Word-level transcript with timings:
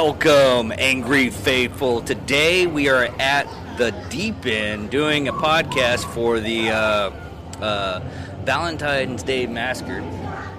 Welcome, 0.00 0.72
Angry 0.78 1.28
Faithful. 1.28 2.02
Today 2.02 2.68
we 2.68 2.88
are 2.88 3.06
at 3.18 3.48
the 3.78 3.90
Deep 4.10 4.46
End 4.46 4.90
doing 4.90 5.26
a 5.26 5.32
podcast 5.32 6.04
for 6.14 6.38
the 6.38 6.70
uh, 6.70 7.10
uh, 7.60 8.00
Valentine's 8.44 9.24
Day 9.24 9.48
Massacre. 9.48 10.00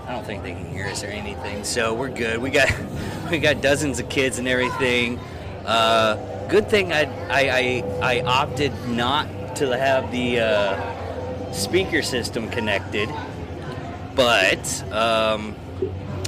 I 0.06 0.12
don't 0.12 0.26
think 0.26 0.44
they 0.44 0.52
can 0.52 0.70
hear 0.74 0.88
us 0.88 1.06
or 1.06 1.08
anything, 1.08 1.64
so 1.64 1.94
we're 1.94 2.10
good. 2.10 2.40
We 2.40 2.50
got 2.50 2.70
we 3.32 3.40
got 3.40 3.62
dozens 3.62 3.98
of 4.02 4.10
kids 4.10 4.40
and 4.40 4.48
everything. 4.48 5.18
Uh, 5.66 6.16
good 6.50 6.70
thing 6.70 6.92
I, 6.92 7.04
I 7.30 7.40
I 7.40 7.84
I 8.02 8.22
opted 8.24 8.74
not 8.90 9.56
to 9.56 9.70
have 9.70 10.12
the 10.12 10.42
uh, 10.42 11.54
speaker 11.54 12.02
system 12.02 12.50
connected, 12.50 13.08
but 14.16 14.84
um, 14.92 15.56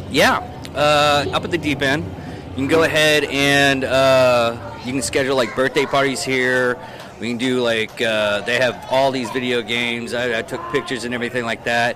yeah, 0.09 0.37
uh, 0.73 1.25
up 1.33 1.43
at 1.43 1.51
the 1.51 1.57
Deep 1.57 1.81
End 1.81 2.05
you 2.51 2.57
can 2.57 2.67
go 2.67 2.83
ahead 2.83 3.23
and 3.23 3.85
uh, 3.85 4.77
you 4.83 4.91
can 4.91 5.01
schedule 5.01 5.37
like 5.37 5.55
birthday 5.55 5.85
parties 5.85 6.21
here. 6.21 6.77
We 7.21 7.29
can 7.29 7.37
do 7.37 7.61
like 7.61 8.01
uh, 8.01 8.41
they 8.41 8.57
have 8.59 8.87
all 8.91 9.09
these 9.09 9.29
video 9.29 9.61
games. 9.61 10.13
I, 10.13 10.39
I, 10.39 10.41
took 10.41 10.61
pictures 10.71 11.05
and 11.05 11.13
everything 11.13 11.45
like 11.45 11.63
that. 11.63 11.95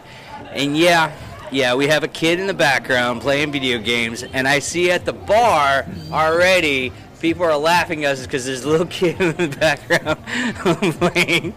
And 0.51 0.77
yeah, 0.77 1.13
yeah, 1.51 1.75
we 1.75 1.87
have 1.87 2.03
a 2.03 2.07
kid 2.07 2.39
in 2.39 2.47
the 2.47 2.53
background 2.53 3.19
playing 3.19 3.51
video 3.51 3.79
games. 3.79 4.23
And 4.23 4.47
I 4.47 4.59
see 4.59 4.91
at 4.91 5.03
the 5.03 5.11
bar 5.11 5.85
already 6.11 6.93
people 7.19 7.43
are 7.43 7.57
laughing 7.57 8.05
at 8.05 8.13
us 8.13 8.25
because 8.25 8.45
there's 8.45 8.63
a 8.63 8.69
little 8.69 8.85
kid 8.99 9.19
in 9.19 9.35
the 9.35 9.57
background 9.57 10.19
playing. 10.99 11.53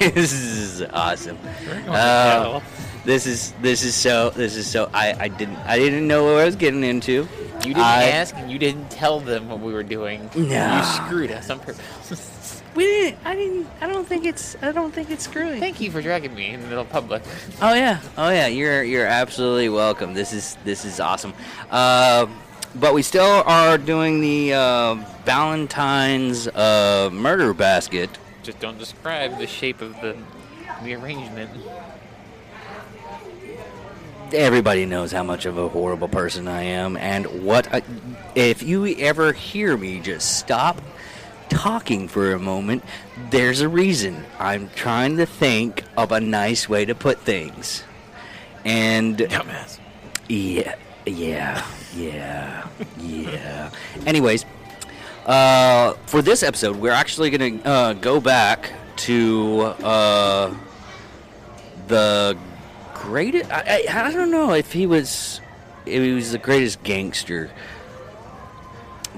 this 0.00 0.32
is 0.34 0.82
awesome. 0.82 1.38
Uh, 1.88 2.60
this 3.06 3.26
is 3.26 3.54
this 3.62 3.84
is 3.84 3.94
so 3.94 4.28
this 4.30 4.54
is 4.54 4.66
so 4.66 4.90
I, 4.92 5.14
I 5.18 5.28
didn't 5.28 5.56
I 5.56 5.78
didn't 5.78 6.06
know 6.06 6.24
what 6.24 6.42
I 6.42 6.44
was 6.44 6.56
getting 6.56 6.84
into. 6.84 7.26
You 7.66 7.74
didn't 7.74 7.82
I, 7.82 8.04
ask 8.04 8.36
and 8.36 8.50
you 8.50 8.58
didn't 8.58 8.88
tell 8.90 9.20
them 9.20 9.48
what 9.48 9.60
we 9.60 9.72
were 9.72 9.82
doing. 9.82 10.30
No. 10.36 10.76
You 10.76 10.84
screwed 10.84 11.30
us 11.32 11.50
on 11.50 11.58
purpose. 11.58 12.62
we 12.74 12.84
didn't. 12.84 13.18
I 13.24 13.34
didn't. 13.34 13.66
I 13.80 13.88
don't 13.88 14.06
think 14.06 14.24
it's. 14.24 14.56
I 14.62 14.70
don't 14.70 14.92
think 14.92 15.10
it's 15.10 15.24
screwing. 15.24 15.58
Thank 15.58 15.80
you 15.80 15.90
for 15.90 16.00
dragging 16.00 16.34
me 16.34 16.50
in 16.50 16.60
the 16.60 16.66
middle 16.68 16.82
of 16.82 16.88
public. 16.90 17.22
Oh 17.60 17.74
yeah. 17.74 18.00
Oh 18.16 18.30
yeah. 18.30 18.46
You're 18.46 18.84
you're 18.84 19.06
absolutely 19.06 19.68
welcome. 19.68 20.14
This 20.14 20.32
is 20.32 20.56
this 20.64 20.84
is 20.84 21.00
awesome. 21.00 21.34
Uh, 21.70 22.26
but 22.76 22.94
we 22.94 23.02
still 23.02 23.42
are 23.44 23.76
doing 23.76 24.20
the 24.20 24.54
uh, 24.54 24.94
Valentine's 25.24 26.46
uh, 26.48 27.10
murder 27.12 27.52
basket. 27.54 28.10
Just 28.42 28.60
don't 28.60 28.78
describe 28.78 29.38
the 29.38 29.46
shape 29.46 29.82
of 29.82 30.00
the 30.00 30.16
the 30.84 30.94
arrangement 30.94 31.50
everybody 34.34 34.86
knows 34.86 35.12
how 35.12 35.22
much 35.22 35.46
of 35.46 35.58
a 35.58 35.68
horrible 35.68 36.08
person 36.08 36.48
I 36.48 36.62
am, 36.62 36.96
and 36.96 37.44
what 37.44 37.72
I, 37.72 37.82
if 38.34 38.62
you 38.62 38.86
ever 38.98 39.32
hear 39.32 39.76
me 39.76 40.00
just 40.00 40.38
stop 40.38 40.80
talking 41.48 42.08
for 42.08 42.32
a 42.32 42.38
moment, 42.38 42.84
there's 43.30 43.60
a 43.60 43.68
reason. 43.68 44.24
I'm 44.38 44.68
trying 44.74 45.16
to 45.16 45.26
think 45.26 45.84
of 45.96 46.12
a 46.12 46.20
nice 46.20 46.68
way 46.68 46.84
to 46.84 46.94
put 46.94 47.20
things, 47.20 47.84
and 48.64 49.16
dumbass. 49.16 49.78
Yeah, 50.28 50.74
yeah, 51.06 51.66
yeah, 51.96 52.68
yeah. 53.00 53.70
Anyways, 54.06 54.44
uh, 55.26 55.94
for 56.06 56.22
this 56.22 56.42
episode, 56.42 56.76
we're 56.76 56.92
actually 56.92 57.30
gonna 57.30 57.62
uh, 57.62 57.92
go 57.94 58.20
back 58.20 58.72
to 58.96 59.74
uh, 59.82 60.54
the 61.86 62.36
greatest. 63.02 63.50
I, 63.50 63.84
I, 63.88 64.06
I 64.08 64.12
don't 64.12 64.30
know 64.30 64.52
if 64.52 64.72
he 64.72 64.86
was 64.86 65.40
if 65.86 66.02
he 66.02 66.12
was 66.12 66.32
the 66.32 66.38
greatest 66.38 66.82
gangster. 66.82 67.50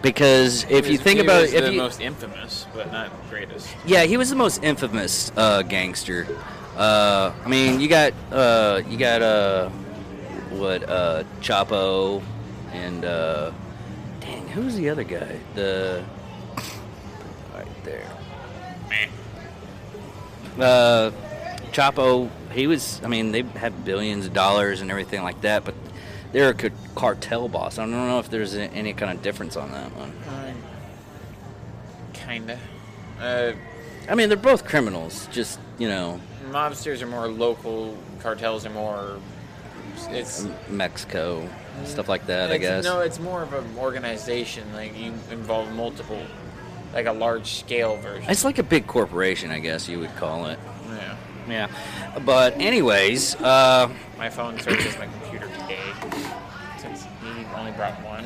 Because 0.03 0.65
if 0.71 0.89
you 0.89 0.97
think 0.97 1.21
about 1.21 1.45
it, 1.45 1.61
the 1.63 1.73
you, 1.73 1.79
most 1.79 2.01
infamous, 2.01 2.67
but 2.75 2.91
not 2.91 3.11
greatest. 3.29 3.69
Yeah, 3.85 4.05
he 4.05 4.17
was 4.17 4.31
the 4.31 4.37
most 4.37 4.63
infamous 4.63 5.31
uh, 5.37 5.61
gangster. 5.63 6.27
Uh, 6.77 7.33
I 7.45 7.49
mean, 7.49 7.81
you 7.81 7.89
got 7.89 8.15
uh, 8.33 8.81
you 8.89 8.97
got 8.97 9.21
uh, 9.21 9.69
what 10.51 10.89
uh, 10.89 11.25
Chapo 11.43 12.23
and 12.73 13.05
uh, 13.05 13.51
dang, 14.21 14.49
who's 14.49 14.77
the 14.77 14.89
other 14.89 15.05
guy? 15.05 15.39
The 15.55 16.03
right 17.55 17.85
there. 17.85 18.07
Uh, 20.59 21.11
Chapo 21.73 22.31
he 22.53 22.66
was. 22.66 23.00
I 23.05 23.09
mean, 23.09 23.33
they 23.33 23.43
had 23.43 23.84
billions 23.84 24.27
of 24.27 24.33
dollars 24.33 24.81
and 24.81 24.91
everything 24.91 25.22
like 25.22 25.41
that, 25.43 25.65
but 25.65 25.75
they're 26.33 26.50
a 26.50 26.71
cartel 26.94 27.49
boss. 27.49 27.78
I 27.78 27.83
don't 27.83 27.93
know 27.93 28.19
if 28.19 28.31
there's 28.31 28.55
any 28.55 28.93
kind 28.93 29.16
of 29.16 29.22
difference 29.22 29.56
on 29.56 29.72
that 29.72 29.94
one. 29.97 30.11
Uh, 30.28 30.55
kinda. 32.12 32.59
Uh, 33.21 33.53
I 34.09 34.15
mean, 34.15 34.28
they're 34.28 34.39
both 34.39 34.65
criminals. 34.65 35.28
Just 35.33 35.59
you 35.78 35.89
know, 35.89 36.21
mobsters 36.50 37.03
are 37.03 37.06
more 37.06 37.28
local. 37.28 37.97
Cartels 38.21 38.66
are 38.66 38.71
more. 38.71 39.19
It's 40.09 40.47
Mexico 40.69 41.49
stuff 41.84 42.09
like 42.09 42.27
that. 42.27 42.50
I 42.50 42.59
guess. 42.59 42.84
No, 42.84 43.00
it's 43.00 43.19
more 43.19 43.43
of 43.43 43.53
an 43.53 43.65
organization. 43.78 44.72
Like 44.72 44.99
you 44.99 45.12
involve 45.31 45.72
multiple, 45.72 46.22
like 46.93 47.06
a 47.06 47.12
large 47.12 47.53
scale 47.55 47.97
version. 47.97 48.31
It's 48.31 48.44
like 48.44 48.59
a 48.59 48.62
big 48.62 48.87
corporation, 48.87 49.50
I 49.50 49.59
guess 49.59 49.89
you 49.89 50.00
would 50.00 50.15
call 50.16 50.47
it. 50.47 50.59
Yeah. 51.50 51.69
Yeah. 51.69 52.19
But 52.21 52.61
anyways, 52.61 53.34
uh, 53.37 53.91
my 54.19 54.31
phone 54.31 54.59
searches 54.61 54.99
my 54.99 55.06
computer 55.06 55.47
today 55.47 55.93
since 56.78 57.05
he 57.22 57.44
only 57.56 57.72
brought 57.72 57.94
one. 58.05 58.25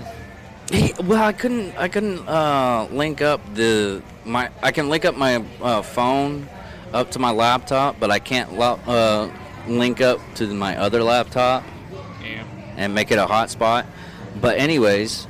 He, 0.71 0.95
well, 1.03 1.23
I 1.23 1.33
couldn't. 1.33 1.77
I 1.77 1.89
couldn't 1.89 2.27
uh, 2.29 2.89
link 2.91 3.21
up 3.21 3.41
the 3.55 4.03
my. 4.25 4.51
I 4.63 4.73
can 4.73 4.89
link 4.89 5.05
up 5.05 5.17
my 5.17 5.45
uh, 5.61 5.83
phone 5.83 6.49
up 6.93 7.11
to 7.13 7.19
my 7.19 7.31
laptop, 7.31 8.01
but 8.01 8.11
I 8.11 8.19
can't 8.19 8.55
lo- 8.55 8.81
uh, 8.87 9.31
link 9.69 10.01
up 10.01 10.21
to 10.37 10.47
my 10.47 10.77
other 10.77 11.03
laptop 11.03 11.65
yeah. 12.23 12.45
and 12.77 12.95
make 12.95 13.11
it 13.11 13.19
a 13.19 13.27
hotspot. 13.27 13.87
But 14.41 14.59
anyways. 14.59 15.27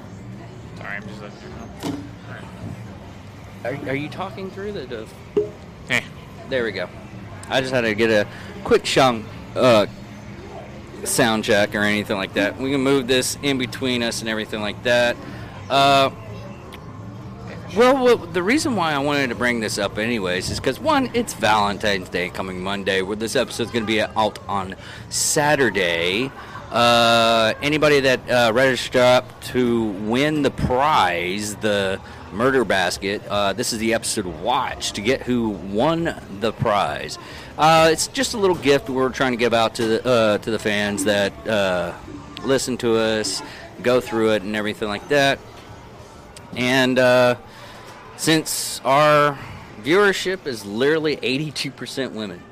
Sorry, 0.76 0.96
I'm 0.96 1.02
just 1.08 1.20
letting 1.20 1.38
you 1.42 1.90
know. 1.90 3.88
Are, 3.88 3.90
are 3.90 3.96
you 3.96 4.08
talking 4.08 4.50
through 4.50 4.72
the? 4.72 5.06
Eh. 5.90 6.00
There 6.48 6.64
we 6.64 6.72
go. 6.72 6.88
I 7.48 7.60
just 7.60 7.72
had 7.72 7.82
to 7.82 7.94
get 7.94 8.10
a 8.10 8.26
quick 8.64 8.86
shung, 8.86 9.24
uh, 9.54 9.86
sound 11.04 11.44
check 11.44 11.74
or 11.74 11.80
anything 11.80 12.16
like 12.16 12.34
that. 12.34 12.58
We 12.58 12.70
can 12.70 12.80
move 12.80 13.06
this 13.06 13.38
in 13.42 13.58
between 13.58 14.02
us 14.02 14.20
and 14.20 14.28
everything 14.28 14.60
like 14.60 14.82
that. 14.84 15.16
Uh, 15.68 16.10
well, 17.76 18.04
well, 18.04 18.16
the 18.18 18.42
reason 18.42 18.76
why 18.76 18.92
I 18.92 18.98
wanted 18.98 19.28
to 19.30 19.34
bring 19.34 19.58
this 19.58 19.78
up, 19.78 19.98
anyways, 19.98 20.48
is 20.48 20.60
because 20.60 20.78
one, 20.78 21.10
it's 21.12 21.34
Valentine's 21.34 22.08
Day 22.08 22.28
coming 22.28 22.62
Monday, 22.62 23.02
where 23.02 23.16
this 23.16 23.34
episode's 23.34 23.72
going 23.72 23.82
to 23.82 23.86
be 23.86 24.00
out 24.00 24.38
on 24.48 24.76
Saturday. 25.08 26.30
Uh, 26.70 27.54
anybody 27.62 28.00
that 28.00 28.30
uh, 28.30 28.52
registered 28.54 29.00
up 29.00 29.40
to 29.42 29.86
win 29.86 30.42
the 30.42 30.52
prize, 30.52 31.56
the 31.56 32.00
Murder 32.34 32.64
Basket. 32.64 33.22
Uh, 33.28 33.52
this 33.52 33.72
is 33.72 33.78
the 33.78 33.94
episode 33.94 34.26
watch 34.26 34.92
to 34.92 35.00
get 35.00 35.22
who 35.22 35.50
won 35.50 36.14
the 36.40 36.52
prize. 36.52 37.18
Uh, 37.56 37.88
it's 37.92 38.08
just 38.08 38.34
a 38.34 38.38
little 38.38 38.56
gift 38.56 38.88
we're 38.88 39.08
trying 39.08 39.32
to 39.32 39.38
give 39.38 39.54
out 39.54 39.76
to 39.76 39.86
the 39.86 40.06
uh, 40.06 40.38
to 40.38 40.50
the 40.50 40.58
fans 40.58 41.04
that 41.04 41.32
uh, 41.46 41.94
listen 42.42 42.76
to 42.78 42.96
us, 42.96 43.42
go 43.82 44.00
through 44.00 44.32
it, 44.32 44.42
and 44.42 44.56
everything 44.56 44.88
like 44.88 45.08
that. 45.08 45.38
And 46.56 46.98
uh, 46.98 47.36
since 48.16 48.80
our 48.84 49.38
viewership 49.82 50.46
is 50.46 50.64
literally 50.64 51.16
82% 51.16 52.12
women, 52.12 52.42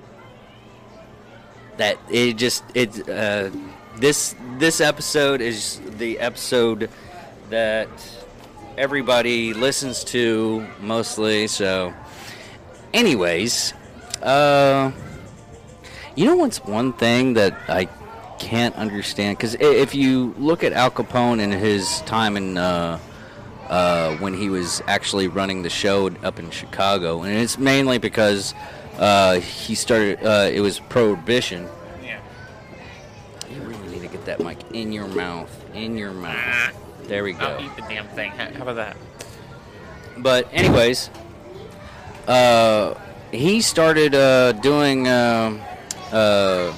that 1.77 1.99
it 2.11 2.35
just 2.35 2.65
it 2.75 3.09
uh, 3.09 3.51
this 3.97 4.35
this 4.59 4.81
episode 4.81 5.41
is 5.41 5.81
the 5.99 6.19
episode 6.21 6.91
that 7.51 7.89
everybody 8.77 9.55
listens 9.55 10.05
to 10.05 10.67
mostly. 10.81 11.47
So, 11.47 11.93
anyways, 12.93 13.75
uh, 14.23 14.93
you 16.15 16.27
know 16.27 16.37
what's 16.37 16.59
one 16.65 16.93
thing 16.93 17.35
that 17.35 17.57
I 17.69 17.89
can't 18.39 18.75
understand? 18.77 19.39
Because 19.39 19.55
if 19.55 19.95
you 19.95 20.35
look 20.39 20.65
at 20.65 20.73
Al 20.73 20.91
Capone 20.91 21.41
and 21.41 21.53
his 21.53 22.01
time 22.03 22.37
in 22.37 22.59
uh, 22.59 22.99
uh, 23.69 24.17
when 24.17 24.35
he 24.35 24.49
was 24.49 24.83
actually 24.87 25.29
running 25.29 25.63
the 25.63 25.71
show 25.71 26.11
up 26.23 26.39
in 26.39 26.51
Chicago, 26.51 27.23
and 27.23 27.33
it's 27.33 27.59
mainly 27.59 27.99
because 27.99 28.55
uh, 28.99 29.41
he 29.41 29.75
started. 29.75 30.23
Uh, 30.25 30.51
it 30.53 30.61
was 30.61 30.81
prohibition. 30.81 31.69
Yeah. 32.03 32.21
You 33.51 33.61
really 33.63 33.89
need 33.89 34.03
to 34.03 34.09
get 34.09 34.25
that 34.27 34.41
mic 34.41 34.59
in 34.73 34.93
your 34.93 35.09
mouth. 35.09 35.51
In 35.75 35.97
your 35.97 36.13
mouth. 36.13 36.75
There 37.05 37.25
we 37.25 37.33
go. 37.33 37.45
I'll 37.45 37.65
eat 37.65 37.75
the 37.77 37.83
damn 37.83 38.07
thing. 38.09 38.31
How 38.33 38.63
about 38.63 38.77
that? 38.77 38.97
But 40.19 40.49
anyways, 40.53 41.11
uh, 42.27 42.95
he 43.31 43.61
started 43.61 44.15
uh, 44.15 44.53
doing. 44.53 45.09
Uh, 45.09 45.59
uh, 46.13 46.73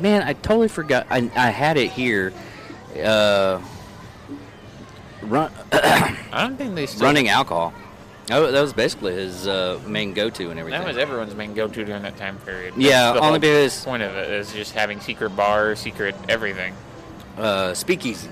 man, 0.00 0.22
I 0.22 0.32
totally 0.34 0.68
forgot. 0.68 1.06
I, 1.10 1.30
I 1.36 1.50
had 1.50 1.76
it 1.76 1.90
here. 1.92 2.32
Uh, 3.02 3.60
run, 5.22 5.52
I 5.72 6.16
don't 6.42 6.56
think 6.56 6.74
they 6.74 6.86
still. 6.86 7.06
running 7.06 7.28
alcohol. 7.28 7.72
Oh, 8.32 8.50
that 8.50 8.60
was 8.60 8.72
basically 8.72 9.12
his 9.14 9.48
uh, 9.48 9.80
main 9.86 10.12
go-to 10.14 10.50
and 10.50 10.58
everything. 10.60 10.80
That 10.80 10.86
was 10.86 10.96
everyone's 10.96 11.34
main 11.34 11.52
go-to 11.52 11.84
during 11.84 12.02
that 12.02 12.16
time 12.16 12.38
period. 12.38 12.74
Yeah, 12.76 12.90
That's 13.12 13.20
the 13.20 13.26
only 13.26 13.38
because- 13.40 13.84
point 13.84 14.02
of 14.04 14.14
it 14.16 14.30
is 14.30 14.52
just 14.52 14.72
having 14.72 15.00
secret 15.00 15.30
bars, 15.36 15.80
secret 15.80 16.14
everything. 16.28 16.74
uh, 17.36 17.74
speakeasy, 17.74 18.28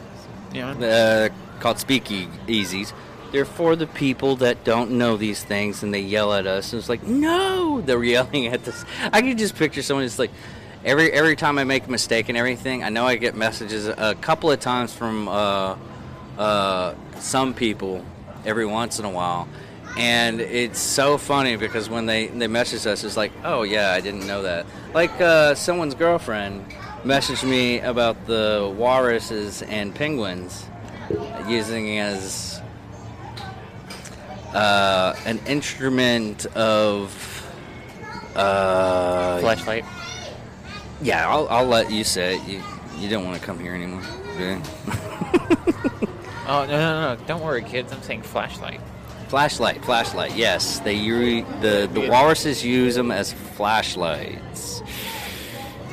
Know, 0.54 0.70
uh, 0.70 1.28
called 1.60 1.76
speakeasies. 1.76 2.92
They're 3.32 3.44
for 3.44 3.76
the 3.76 3.86
people 3.86 4.36
that 4.36 4.64
don't 4.64 4.92
know 4.92 5.16
these 5.16 5.44
things 5.44 5.82
and 5.82 5.92
they 5.92 6.00
yell 6.00 6.32
at 6.32 6.46
us. 6.46 6.72
And 6.72 6.80
it's 6.80 6.88
like, 6.88 7.02
no, 7.02 7.82
they're 7.82 8.02
yelling 8.02 8.46
at 8.46 8.64
this. 8.64 8.84
I 9.12 9.20
can 9.20 9.36
just 9.36 9.54
picture 9.54 9.82
someone 9.82 10.06
just 10.06 10.18
like, 10.18 10.30
every 10.84 11.12
every 11.12 11.36
time 11.36 11.58
I 11.58 11.64
make 11.64 11.86
a 11.86 11.90
mistake 11.90 12.28
and 12.28 12.38
everything, 12.38 12.84
I 12.84 12.88
know 12.88 13.06
I 13.06 13.16
get 13.16 13.34
messages 13.34 13.86
a 13.86 14.14
couple 14.20 14.50
of 14.50 14.60
times 14.60 14.94
from 14.94 15.28
uh, 15.28 15.76
uh, 16.38 16.94
some 17.18 17.52
people 17.52 18.04
every 18.46 18.66
once 18.66 18.98
in 18.98 19.04
a 19.04 19.10
while. 19.10 19.48
And 19.98 20.40
it's 20.40 20.78
so 20.78 21.18
funny 21.18 21.56
because 21.56 21.90
when 21.90 22.06
they, 22.06 22.28
they 22.28 22.46
message 22.46 22.86
us, 22.86 23.02
it's 23.02 23.16
like, 23.16 23.32
oh 23.42 23.62
yeah, 23.62 23.90
I 23.90 24.00
didn't 24.00 24.26
know 24.26 24.42
that. 24.42 24.66
Like 24.94 25.20
uh, 25.20 25.54
someone's 25.54 25.94
girlfriend 25.94 26.64
messaged 27.04 27.48
me 27.48 27.80
about 27.80 28.26
the 28.26 28.72
walruses 28.76 29.62
and 29.62 29.94
penguins 29.94 30.66
using 31.46 31.98
as 31.98 32.60
uh, 34.54 35.14
an 35.24 35.38
instrument 35.46 36.46
of. 36.56 37.24
Uh, 38.34 39.40
flashlight. 39.40 39.84
yeah, 41.02 41.28
I'll, 41.28 41.48
I'll 41.48 41.66
let 41.66 41.90
you 41.90 42.04
say 42.04 42.36
it. 42.36 42.46
You, 42.46 42.62
you 42.98 43.08
don't 43.08 43.24
want 43.24 43.38
to 43.38 43.44
come 43.44 43.58
here 43.58 43.74
anymore. 43.74 44.02
Oh 46.48 46.64
no, 46.64 46.78
no, 46.78 47.14
no! 47.14 47.24
Don't 47.26 47.44
worry, 47.44 47.62
kids. 47.62 47.92
I'm 47.92 48.00
saying 48.00 48.22
flashlight. 48.22 48.80
Flashlight, 49.28 49.84
flashlight. 49.84 50.34
Yes, 50.34 50.78
they 50.78 50.94
the 51.60 51.90
the 51.92 52.08
walruses 52.08 52.64
use 52.64 52.94
them 52.94 53.10
as 53.10 53.34
flashlights. 53.34 54.82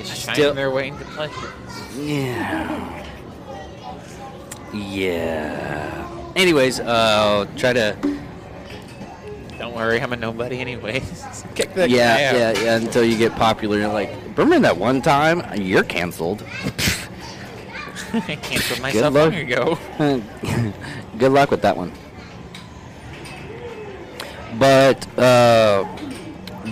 Shining 0.03 0.33
Still- 0.36 0.53
their 0.53 0.71
way 0.71 0.89
into 0.89 1.06
pleasure. 1.06 1.53
Yeah. 1.97 3.03
Yeah. 4.74 6.31
Anyways, 6.36 6.80
uh, 6.80 6.83
I'll 6.86 7.45
try 7.57 7.74
to. 7.74 7.95
Don't 9.57 9.74
worry, 9.74 10.01
I'm 10.01 10.12
a 10.12 10.18
nobody 10.18 10.59
anyways. 10.59 11.44
Kick 11.56 11.74
that 11.75 11.89
Yeah, 11.89 12.18
guy 12.18 12.25
out. 12.50 12.57
yeah, 12.57 12.63
yeah. 12.63 12.75
Until 12.75 13.06
you 13.06 13.18
get 13.18 13.33
popular, 13.36 13.77
you're 13.80 13.94
like, 13.94 14.09
remember 14.36 14.59
that 14.68 14.77
one 14.77 15.01
time 15.01 15.42
you're 15.62 15.83
canceled. 15.83 16.44
I 18.13 18.36
canceled 18.36 18.81
myself 18.81 19.13
long 19.13 19.33
ago. 19.33 19.77
Good 21.18 21.31
luck 21.31 21.51
with 21.51 21.62
that 21.62 21.75
one. 21.77 21.92
But 24.59 25.07
uh, 25.18 25.83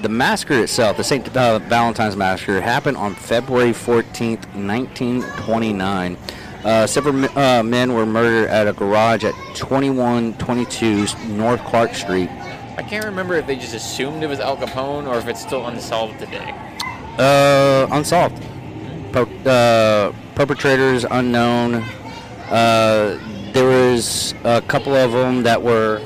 the 0.02 0.10
massacre 0.10 0.60
itself, 0.64 0.98
the 0.98 1.04
St. 1.04 1.36
Uh, 1.36 1.60
Valentine's 1.60 2.16
Massacre, 2.16 2.60
happened 2.62 2.98
on 2.98 3.14
February 3.14 3.72
14th, 3.72 4.46
1929. 4.56 6.18
Uh, 6.64 6.88
several 6.88 7.26
uh, 7.38 7.62
men 7.62 7.94
were 7.94 8.06
murdered 8.06 8.50
at 8.50 8.68
a 8.68 8.74
garage 8.74 9.24
at 9.24 9.34
2122 9.56 11.06
North 11.28 11.64
Clark 11.66 11.94
Street. 11.94 12.30
I 12.78 12.84
can't 12.88 13.06
remember 13.06 13.36
if 13.36 13.46
they 13.46 13.56
just 13.56 13.76
assumed 13.76 14.24
it 14.24 14.28
was 14.28 14.40
Al 14.40 14.58
Capone 14.58 15.08
or 15.08 15.18
if 15.18 15.28
it's 15.28 15.42
still 15.42 15.68
unsolved 15.68 16.20
today. 16.20 16.56
Uh, 17.18 17.88
unsolved. 17.92 18.42
Per- 19.12 19.28
uh, 19.46 20.14
perpetrators 20.36 21.06
unknown. 21.12 21.76
Uh, 22.50 23.20
there 23.54 23.66
was 23.66 24.34
a 24.44 24.62
couple 24.62 24.96
of 24.96 25.12
them 25.12 25.44
that 25.44 25.62
were. 25.62 26.02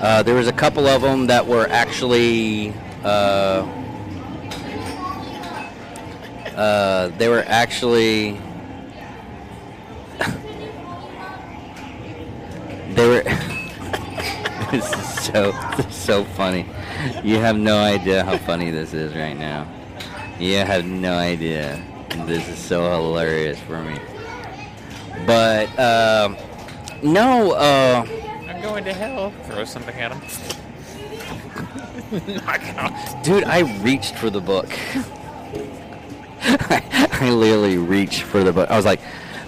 Uh, 0.00 0.22
there 0.22 0.34
was 0.34 0.46
a 0.46 0.52
couple 0.52 0.86
of 0.86 1.00
them 1.00 1.26
that 1.26 1.46
were 1.46 1.66
actually. 1.70 2.74
Uh, 3.02 3.66
uh, 6.54 7.08
they 7.16 7.28
were 7.28 7.44
actually. 7.46 8.38
they 12.90 13.08
were. 13.08 13.22
this 14.70 14.92
is 14.92 15.24
so 15.24 15.52
so 15.90 16.24
funny. 16.24 16.66
You 17.24 17.38
have 17.38 17.56
no 17.56 17.78
idea 17.78 18.22
how 18.22 18.36
funny 18.36 18.70
this 18.70 18.92
is 18.92 19.14
right 19.14 19.38
now. 19.38 19.66
You 20.38 20.56
have 20.58 20.84
no 20.84 21.14
idea. 21.14 21.82
This 22.26 22.46
is 22.48 22.58
so 22.58 22.90
hilarious 22.90 23.58
for 23.60 23.82
me. 23.82 23.98
But 25.24 25.68
um, 25.78 26.36
no, 27.02 27.52
uh, 27.52 28.04
I'm 28.56 28.62
going 28.62 28.84
to 28.84 28.94
hell. 28.94 29.32
Throw 29.44 29.64
something 29.64 29.94
at 29.96 30.12
him. 30.12 30.20
Knock 32.36 32.60
it 32.62 33.22
dude, 33.22 33.44
I 33.44 33.60
reached 33.82 34.14
for 34.14 34.30
the 34.30 34.40
book. 34.40 34.72
I, 36.40 37.08
I 37.20 37.30
literally 37.30 37.76
reached 37.76 38.22
for 38.22 38.42
the 38.42 38.54
book. 38.54 38.70
I 38.70 38.76
was 38.76 38.86
like, 38.86 39.00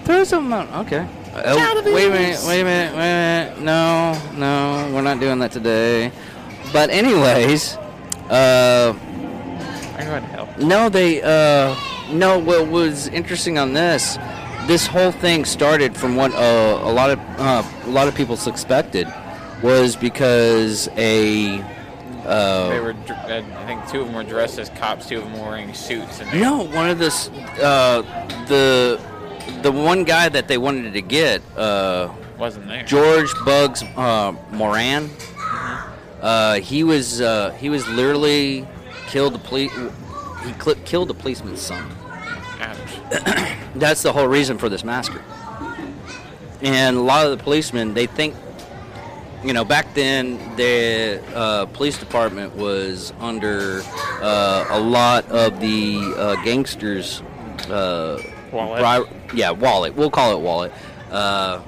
throw 0.04 0.24
something 0.24 0.52
out. 0.52 0.86
Okay. 0.86 1.08
Oh, 1.34 1.82
wait 1.86 2.08
a 2.08 2.10
minute, 2.10 2.40
wait 2.46 2.60
a 2.60 2.64
minute, 2.64 2.96
wait 2.96 2.98
a 2.98 3.54
minute. 3.54 3.62
No, 3.62 4.20
no, 4.36 4.94
we're 4.94 5.00
not 5.00 5.20
doing 5.20 5.38
that 5.38 5.52
today. 5.52 6.12
But 6.70 6.90
anyways, 6.90 7.76
uh, 8.28 8.94
I'm 9.96 10.06
going 10.06 10.22
to 10.22 10.28
hell. 10.28 10.54
No, 10.58 10.90
they. 10.90 11.22
Uh, 11.22 11.74
no, 12.12 12.38
what 12.38 12.68
was 12.68 13.08
interesting 13.08 13.56
on 13.56 13.72
this, 13.72 14.18
this 14.68 14.86
whole 14.86 15.10
thing 15.10 15.46
started 15.46 15.96
from 15.96 16.14
what 16.14 16.32
uh, 16.34 16.78
a 16.82 16.92
lot 16.92 17.10
of 17.10 17.18
uh, 17.38 17.64
a 17.86 17.90
lot 17.90 18.06
of 18.06 18.14
people 18.14 18.36
suspected 18.36 19.08
was 19.62 19.96
because 19.96 20.88
a. 20.96 21.60
Uh, 22.24 22.68
They 22.68 22.80
were, 22.80 22.94
I 23.08 23.64
think 23.66 23.88
two 23.88 24.02
of 24.02 24.06
them 24.06 24.14
were 24.14 24.22
dressed 24.22 24.58
as 24.58 24.68
cops, 24.68 25.08
two 25.08 25.16
of 25.18 25.24
them 25.24 25.40
were 25.40 25.46
wearing 25.46 25.72
suits. 25.72 26.20
And 26.20 26.40
no, 26.40 26.64
one 26.64 26.90
of 26.90 26.98
the 26.98 27.08
uh, 27.62 28.02
the 28.46 29.00
the 29.62 29.72
one 29.72 30.04
guy 30.04 30.28
that 30.28 30.46
they 30.48 30.58
wanted 30.58 30.92
to 30.92 31.00
get 31.00 31.40
uh, 31.56 32.12
wasn't 32.38 32.68
there. 32.68 32.84
George 32.84 33.32
Bugs 33.46 33.82
uh, 33.96 34.34
Moran. 34.52 35.08
Uh, 36.20 36.56
he 36.60 36.84
was 36.84 37.22
uh, 37.22 37.52
he 37.52 37.70
was 37.70 37.88
literally 37.88 38.68
killed 39.06 39.32
the 39.32 39.38
police. 39.38 39.72
He 40.44 40.52
cl- 40.60 40.76
killed 40.84 41.08
the 41.08 41.14
policeman's 41.14 41.62
son. 41.62 41.90
Ouch. 42.60 43.54
That's 43.78 44.02
the 44.02 44.12
whole 44.12 44.26
reason 44.26 44.58
for 44.58 44.68
this 44.68 44.84
massacre. 44.84 45.22
And 46.62 46.96
a 46.96 47.00
lot 47.00 47.26
of 47.26 47.36
the 47.36 47.42
policemen, 47.42 47.94
they 47.94 48.06
think, 48.06 48.34
you 49.44 49.52
know, 49.52 49.64
back 49.64 49.94
then 49.94 50.38
the 50.56 51.22
uh, 51.34 51.66
police 51.66 51.98
department 51.98 52.56
was 52.56 53.12
under 53.20 53.82
uh, 54.20 54.66
a 54.70 54.80
lot 54.80 55.24
of 55.30 55.60
the 55.60 55.98
uh, 56.16 56.34
gangsters. 56.44 57.22
Uh, 57.70 58.20
Wallet. 58.50 59.08
bri- 59.08 59.38
yeah, 59.38 59.50
wallet. 59.50 59.94
We'll 59.94 60.10
call 60.10 60.32
it 60.36 60.40
wallet. 60.40 60.72
Uh, 61.10 61.60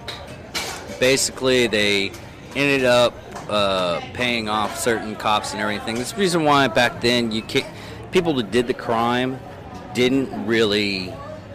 basically, 0.99 1.67
they 1.67 2.11
ended 2.57 2.85
up 2.85 3.15
uh, 3.49 4.01
paying 4.15 4.49
off 4.49 4.79
certain 4.79 5.15
cops 5.15 5.53
and 5.53 5.61
everything. 5.61 5.97
That's 5.97 6.13
the 6.13 6.21
reason 6.21 6.45
why 6.45 6.69
back 6.69 7.01
then 7.01 7.31
you 7.33 7.43
kick 7.43 7.67
people 8.13 8.33
that 8.35 8.51
did 8.51 8.67
the 8.67 8.75
crime 8.75 9.39
didn't 9.95 10.47
really 10.47 11.13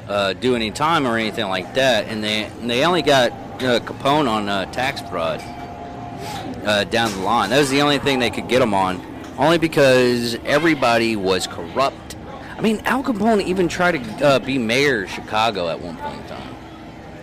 uh, 0.07 0.33
do 0.33 0.55
any 0.55 0.71
time 0.71 1.07
or 1.07 1.17
anything 1.17 1.47
like 1.47 1.73
that, 1.75 2.05
and 2.07 2.23
they 2.23 2.43
and 2.43 2.69
they 2.69 2.85
only 2.85 3.01
got 3.01 3.31
uh, 3.31 3.79
Capone 3.79 4.29
on 4.29 4.49
uh, 4.49 4.65
tax 4.71 5.01
fraud 5.01 5.41
uh, 6.65 6.83
down 6.85 7.11
the 7.11 7.19
line. 7.19 7.49
That 7.49 7.59
was 7.59 7.69
the 7.69 7.81
only 7.81 7.99
thing 7.99 8.19
they 8.19 8.29
could 8.29 8.47
get 8.47 8.61
him 8.61 8.73
on, 8.73 9.01
only 9.37 9.57
because 9.57 10.35
everybody 10.45 11.15
was 11.15 11.47
corrupt. 11.47 12.15
I 12.57 12.61
mean, 12.61 12.81
Al 12.85 13.03
Capone 13.03 13.43
even 13.43 13.67
tried 13.67 14.03
to 14.03 14.25
uh, 14.25 14.39
be 14.39 14.57
mayor 14.57 15.03
of 15.03 15.09
Chicago 15.09 15.69
at 15.69 15.79
one 15.79 15.97
point 15.97 16.21
in 16.21 16.27
time. 16.27 16.55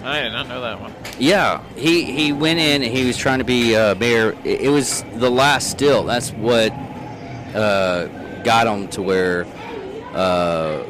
I 0.05 0.23
did 0.23 0.33
not 0.33 0.49
know 0.49 0.61
that 0.61 0.81
one. 0.81 0.93
Yeah, 1.19 1.63
he 1.77 2.05
he 2.05 2.33
went 2.33 2.59
in 2.59 2.83
and 2.83 2.93
he 2.93 3.07
was 3.07 3.17
trying 3.17 3.39
to 3.39 3.45
be 3.45 3.77
uh, 3.77 3.95
mayor. 3.95 4.37
It, 4.45 4.63
it 4.63 4.69
was 4.69 5.05
the 5.15 5.31
last 5.31 5.71
still. 5.71 6.03
That's 6.03 6.31
what 6.33 6.73
uh, 7.55 8.07
got 8.43 8.67
him 8.67 8.89
to 8.89 9.03
where 9.03 9.47
uh, 10.13 10.83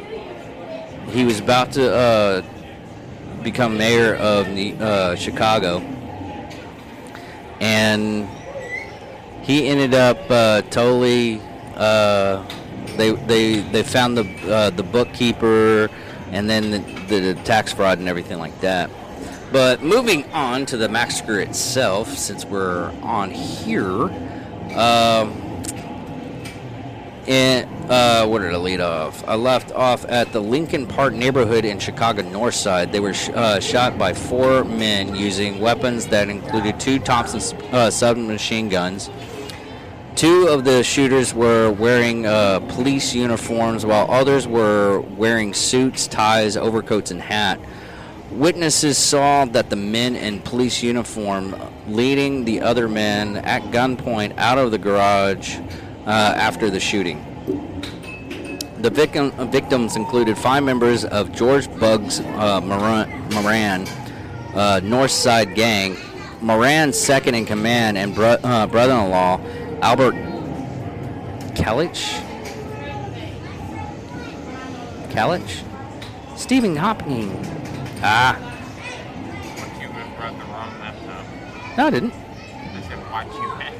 he 1.12 1.24
was 1.24 1.40
about 1.40 1.72
to 1.72 1.94
uh, 1.94 2.42
become 3.42 3.76
mayor 3.76 4.14
of 4.14 4.46
uh, 4.48 5.14
Chicago, 5.16 5.80
and 7.60 8.26
he 9.42 9.68
ended 9.68 9.94
up 9.94 10.18
uh, 10.30 10.62
totally. 10.62 11.40
Uh, 11.76 12.44
they 12.96 13.12
they 13.12 13.60
they 13.60 13.82
found 13.82 14.16
the 14.16 14.52
uh, 14.52 14.70
the 14.70 14.82
bookkeeper, 14.82 15.90
and 16.30 16.48
then 16.48 16.70
the, 16.70 17.20
the, 17.20 17.34
tax 17.44 17.72
fraud 17.72 17.98
and 17.98 18.08
everything 18.08 18.38
like 18.38 18.58
that. 18.60 18.90
But 19.52 19.82
moving 19.82 20.24
on 20.32 20.64
to 20.66 20.78
the 20.78 20.88
massacre 20.88 21.40
itself, 21.40 22.08
since 22.08 22.44
we're 22.46 22.90
on 23.02 23.30
here, 23.30 24.04
um, 24.74 25.41
in 27.26 27.68
uh, 27.88 28.26
where 28.26 28.42
did 28.42 28.54
I 28.54 28.56
lead 28.56 28.80
off? 28.80 29.26
I 29.26 29.34
left 29.34 29.72
off 29.72 30.04
at 30.06 30.32
the 30.32 30.40
Lincoln 30.40 30.86
Park 30.86 31.12
neighborhood 31.12 31.64
in 31.64 31.78
Chicago 31.78 32.22
North 32.22 32.54
Side. 32.54 32.92
They 32.92 33.00
were 33.00 33.14
sh- 33.14 33.30
uh, 33.30 33.60
shot 33.60 33.98
by 33.98 34.14
four 34.14 34.64
men 34.64 35.14
using 35.14 35.60
weapons 35.60 36.06
that 36.06 36.28
included 36.28 36.80
two 36.80 36.98
Thompson 36.98 37.58
uh, 37.72 37.90
submachine 37.90 38.68
guns. 38.68 39.10
Two 40.14 40.46
of 40.48 40.64
the 40.64 40.82
shooters 40.82 41.34
were 41.34 41.70
wearing 41.70 42.26
uh, 42.26 42.60
police 42.60 43.14
uniforms, 43.14 43.86
while 43.86 44.10
others 44.10 44.46
were 44.46 45.00
wearing 45.00 45.54
suits, 45.54 46.06
ties, 46.06 46.56
overcoats, 46.56 47.10
and 47.10 47.20
hat. 47.20 47.58
Witnesses 48.30 48.96
saw 48.96 49.44
that 49.46 49.68
the 49.68 49.76
men 49.76 50.16
in 50.16 50.40
police 50.40 50.82
uniform 50.82 51.54
leading 51.86 52.44
the 52.44 52.60
other 52.60 52.88
men 52.88 53.36
at 53.38 53.62
gunpoint 53.64 54.36
out 54.38 54.58
of 54.58 54.70
the 54.70 54.78
garage 54.78 55.58
after 56.10 56.70
the 56.70 56.80
shooting. 56.80 57.18
The 58.78 58.90
victim, 58.90 59.30
victims 59.50 59.94
included 59.96 60.36
five 60.36 60.64
members 60.64 61.04
of 61.04 61.32
George 61.32 61.68
Bugs 61.78 62.20
uh, 62.20 62.60
Moran, 62.60 63.28
Moran 63.30 63.86
uh, 64.54 64.80
North 64.82 65.12
Side 65.12 65.54
Gang, 65.54 65.96
Moran's 66.40 66.98
second 66.98 67.34
in 67.36 67.46
command 67.46 67.96
and 67.96 68.14
bro- 68.14 68.38
uh, 68.42 68.66
brother-in-law, 68.66 69.40
Albert 69.82 70.14
Kellich. 71.54 72.20
Kellich? 75.10 75.62
Stephen 76.36 76.74
Hopkins. 76.74 77.48
Ah, 78.02 78.36
You 79.80 79.86
the 79.86 80.44
wrong 80.50 80.72
no, 81.78 81.86
I 81.86 81.90
didn't. 81.90 82.12
I 82.12 82.82
said 82.82 82.98
watch 83.12 83.32
you 83.34 83.48
had. 83.50 83.72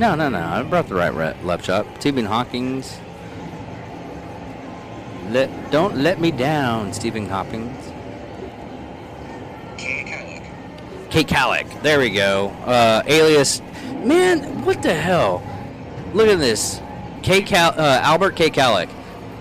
No, 0.00 0.14
no, 0.14 0.30
no. 0.30 0.38
I 0.42 0.62
brought 0.62 0.88
the 0.88 0.94
right 0.94 1.12
re- 1.12 1.36
laptop. 1.42 1.86
Stephen 1.98 2.24
Hawking's. 2.24 2.98
Let 5.28 5.70
don't 5.70 5.98
let 5.98 6.18
me 6.18 6.30
down, 6.30 6.94
Stephen 6.94 7.28
Hawkins. 7.28 7.76
Kate 9.76 11.26
Kallick. 11.26 11.82
There 11.82 11.98
we 11.98 12.08
go. 12.08 12.48
Uh, 12.64 13.02
alias. 13.06 13.60
Man, 14.02 14.64
what 14.64 14.82
the 14.82 14.94
hell? 14.94 15.42
Look 16.14 16.28
at 16.28 16.38
this. 16.38 16.80
K. 17.22 17.42
Cal- 17.42 17.78
uh, 17.78 18.00
Albert 18.02 18.36
K. 18.36 18.48
Kallick. 18.48 18.88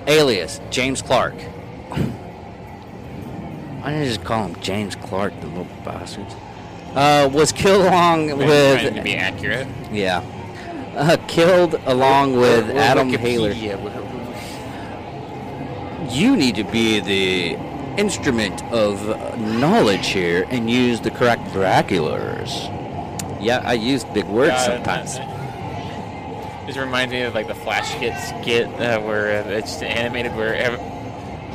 Alias 0.07 0.59
James 0.71 1.01
Clark. 1.01 1.35
I 3.81 3.93
need 3.93 3.99
to 3.99 4.05
just 4.07 4.25
call 4.25 4.47
him 4.47 4.61
James 4.61 4.97
Clark, 4.97 5.39
the 5.39 5.47
little 5.47 5.67
bastards. 5.85 6.35
Uh, 6.95 7.29
was 7.31 7.53
killed 7.53 7.85
along 7.85 8.37
with. 8.37 8.47
Trying 8.47 8.85
with 8.87 8.95
to 8.95 9.01
be 9.03 9.15
accurate. 9.15 9.65
yeah. 9.89 10.21
Uh, 10.95 11.17
killed 11.27 11.75
along 11.85 12.35
with 12.35 12.69
Adam 12.71 13.09
Haler. 13.09 13.51
You 16.09 16.35
need 16.35 16.55
to 16.55 16.63
be 16.63 16.99
the 16.99 17.55
instrument 17.99 18.63
of 18.65 19.05
knowledge 19.39 20.07
here 20.07 20.47
and 20.49 20.69
use 20.69 20.99
the 21.01 21.11
correct 21.11 21.43
vernaculars. 21.49 22.49
Yeah, 23.41 23.61
I 23.63 23.73
use 23.73 24.03
big 24.03 24.25
words 24.25 24.51
God, 24.51 24.65
sometimes. 24.85 25.17
This 26.65 26.77
reminds 26.77 27.11
me 27.11 27.21
of 27.21 27.33
like 27.33 27.47
the 27.47 27.55
Flash 27.55 27.93
Kit 27.95 28.15
skit 28.17 28.67
uh, 28.79 28.99
where 29.01 29.43
uh, 29.43 29.49
it's 29.49 29.81
animated 29.81 30.35
where 30.35 30.55
ev- 30.55 30.79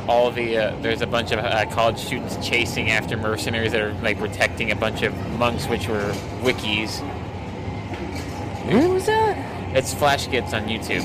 all 0.07 0.29
the 0.31 0.57
uh, 0.57 0.75
there's 0.81 1.01
a 1.01 1.07
bunch 1.07 1.31
of 1.31 1.39
uh, 1.39 1.65
college 1.71 1.97
students 1.97 2.37
chasing 2.45 2.89
after 2.91 3.17
mercenaries 3.17 3.71
that 3.71 3.81
are 3.81 3.93
like 4.01 4.17
protecting 4.19 4.71
a 4.71 4.75
bunch 4.75 5.03
of 5.03 5.15
monks, 5.39 5.67
which 5.67 5.87
were 5.87 6.11
wikis. 6.41 7.01
Where 8.67 8.89
was 8.89 9.05
that? 9.05 9.75
It's 9.75 9.93
Flash 9.93 10.27
Kits 10.27 10.53
on 10.53 10.63
YouTube. 10.65 11.03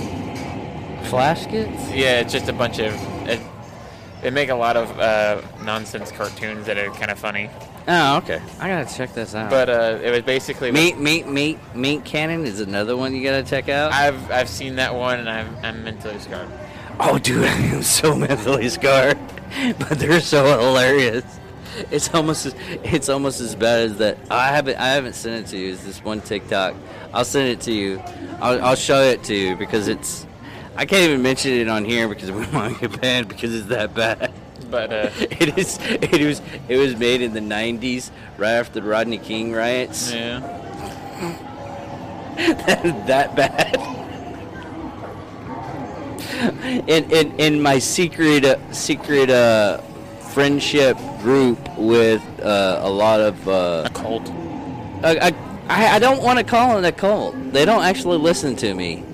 Flash 1.06 1.46
kits? 1.46 1.90
Yeah, 1.90 2.20
it's 2.20 2.32
just 2.32 2.48
a 2.48 2.52
bunch 2.52 2.78
of. 2.78 2.94
It, 3.26 3.40
they 4.22 4.30
make 4.30 4.50
a 4.50 4.54
lot 4.54 4.76
of 4.76 4.98
uh, 4.98 5.40
nonsense 5.64 6.12
cartoons 6.12 6.66
that 6.66 6.78
are 6.78 6.90
kind 6.90 7.10
of 7.10 7.18
funny. 7.18 7.50
Oh, 7.88 8.18
okay. 8.18 8.40
I 8.60 8.68
gotta 8.68 8.94
check 8.94 9.14
this 9.14 9.34
out. 9.34 9.50
But 9.50 9.68
uh, 9.70 9.98
it 10.02 10.10
was 10.10 10.22
basically 10.22 10.70
Meat, 10.70 10.98
meat, 10.98 11.26
meat, 11.26 11.58
meat 11.74 12.04
cannon 12.04 12.44
is 12.44 12.60
another 12.60 12.96
one 12.96 13.14
you 13.14 13.24
gotta 13.24 13.42
check 13.42 13.68
out. 13.68 13.92
I've 13.92 14.30
I've 14.30 14.48
seen 14.48 14.76
that 14.76 14.94
one 14.94 15.18
and 15.18 15.28
I'm 15.28 15.56
I'm 15.64 15.82
mentally 15.82 16.18
scarred. 16.18 16.48
Oh, 17.00 17.18
dude, 17.18 17.44
I 17.46 17.52
am 17.54 17.82
so 17.82 18.14
mentally 18.14 18.68
scarred, 18.68 19.18
but 19.78 19.98
they're 19.98 20.20
so 20.20 20.44
hilarious. 20.60 21.39
It's 21.90 22.12
almost 22.14 22.46
as, 22.46 22.54
it's 22.84 23.08
almost 23.08 23.40
as 23.40 23.54
bad 23.54 23.90
as 23.90 23.96
that. 23.98 24.18
I 24.30 24.48
haven't 24.48 24.76
I 24.78 24.88
haven't 24.88 25.14
sent 25.14 25.46
it 25.46 25.50
to 25.50 25.58
you. 25.58 25.72
It's 25.72 25.84
this 25.84 26.02
one 26.04 26.20
TikTok. 26.20 26.74
I'll 27.12 27.24
send 27.24 27.48
it 27.48 27.60
to 27.62 27.72
you. 27.72 28.02
I'll, 28.40 28.62
I'll 28.64 28.76
show 28.76 29.02
it 29.02 29.24
to 29.24 29.34
you 29.34 29.56
because 29.56 29.88
it's. 29.88 30.26
I 30.76 30.86
can't 30.86 31.02
even 31.02 31.22
mention 31.22 31.52
it 31.52 31.68
on 31.68 31.84
here 31.84 32.08
because 32.08 32.30
we 32.40 32.46
might 32.48 32.78
get 32.80 33.00
banned 33.00 33.28
because 33.28 33.54
it's 33.54 33.68
that 33.68 33.94
bad. 33.94 34.32
But 34.70 34.92
uh, 34.92 35.10
It 35.18 35.58
is. 35.58 35.78
It 35.82 36.24
was. 36.24 36.42
It 36.68 36.76
was 36.76 36.96
made 36.96 37.22
in 37.22 37.32
the 37.32 37.40
'90s, 37.40 38.10
right 38.38 38.52
after 38.52 38.80
the 38.80 38.86
Rodney 38.86 39.18
King 39.18 39.52
riots. 39.52 40.12
yeah. 40.12 40.40
that 43.06 43.34
bad. 43.36 43.76
in, 46.88 47.10
in 47.10 47.38
in 47.38 47.62
my 47.62 47.78
secret 47.78 48.44
uh, 48.44 48.72
secret 48.72 49.28
uh, 49.28 49.80
friendship 50.32 50.96
group 51.20 51.58
with 51.76 52.22
uh, 52.40 52.80
a 52.82 52.90
lot 52.90 53.20
of 53.20 53.48
uh, 53.48 53.84
A 53.86 53.90
cult. 53.90 54.28
I, 55.02 55.28
I 55.28 55.34
I 55.70 55.98
don't 56.00 56.22
want 56.22 56.38
to 56.38 56.44
call 56.44 56.78
it 56.78 56.84
a 56.84 56.92
cult. 56.92 57.36
They 57.52 57.64
don't 57.64 57.84
actually 57.84 58.18
listen 58.18 58.56
to 58.56 58.74
me. 58.74 59.04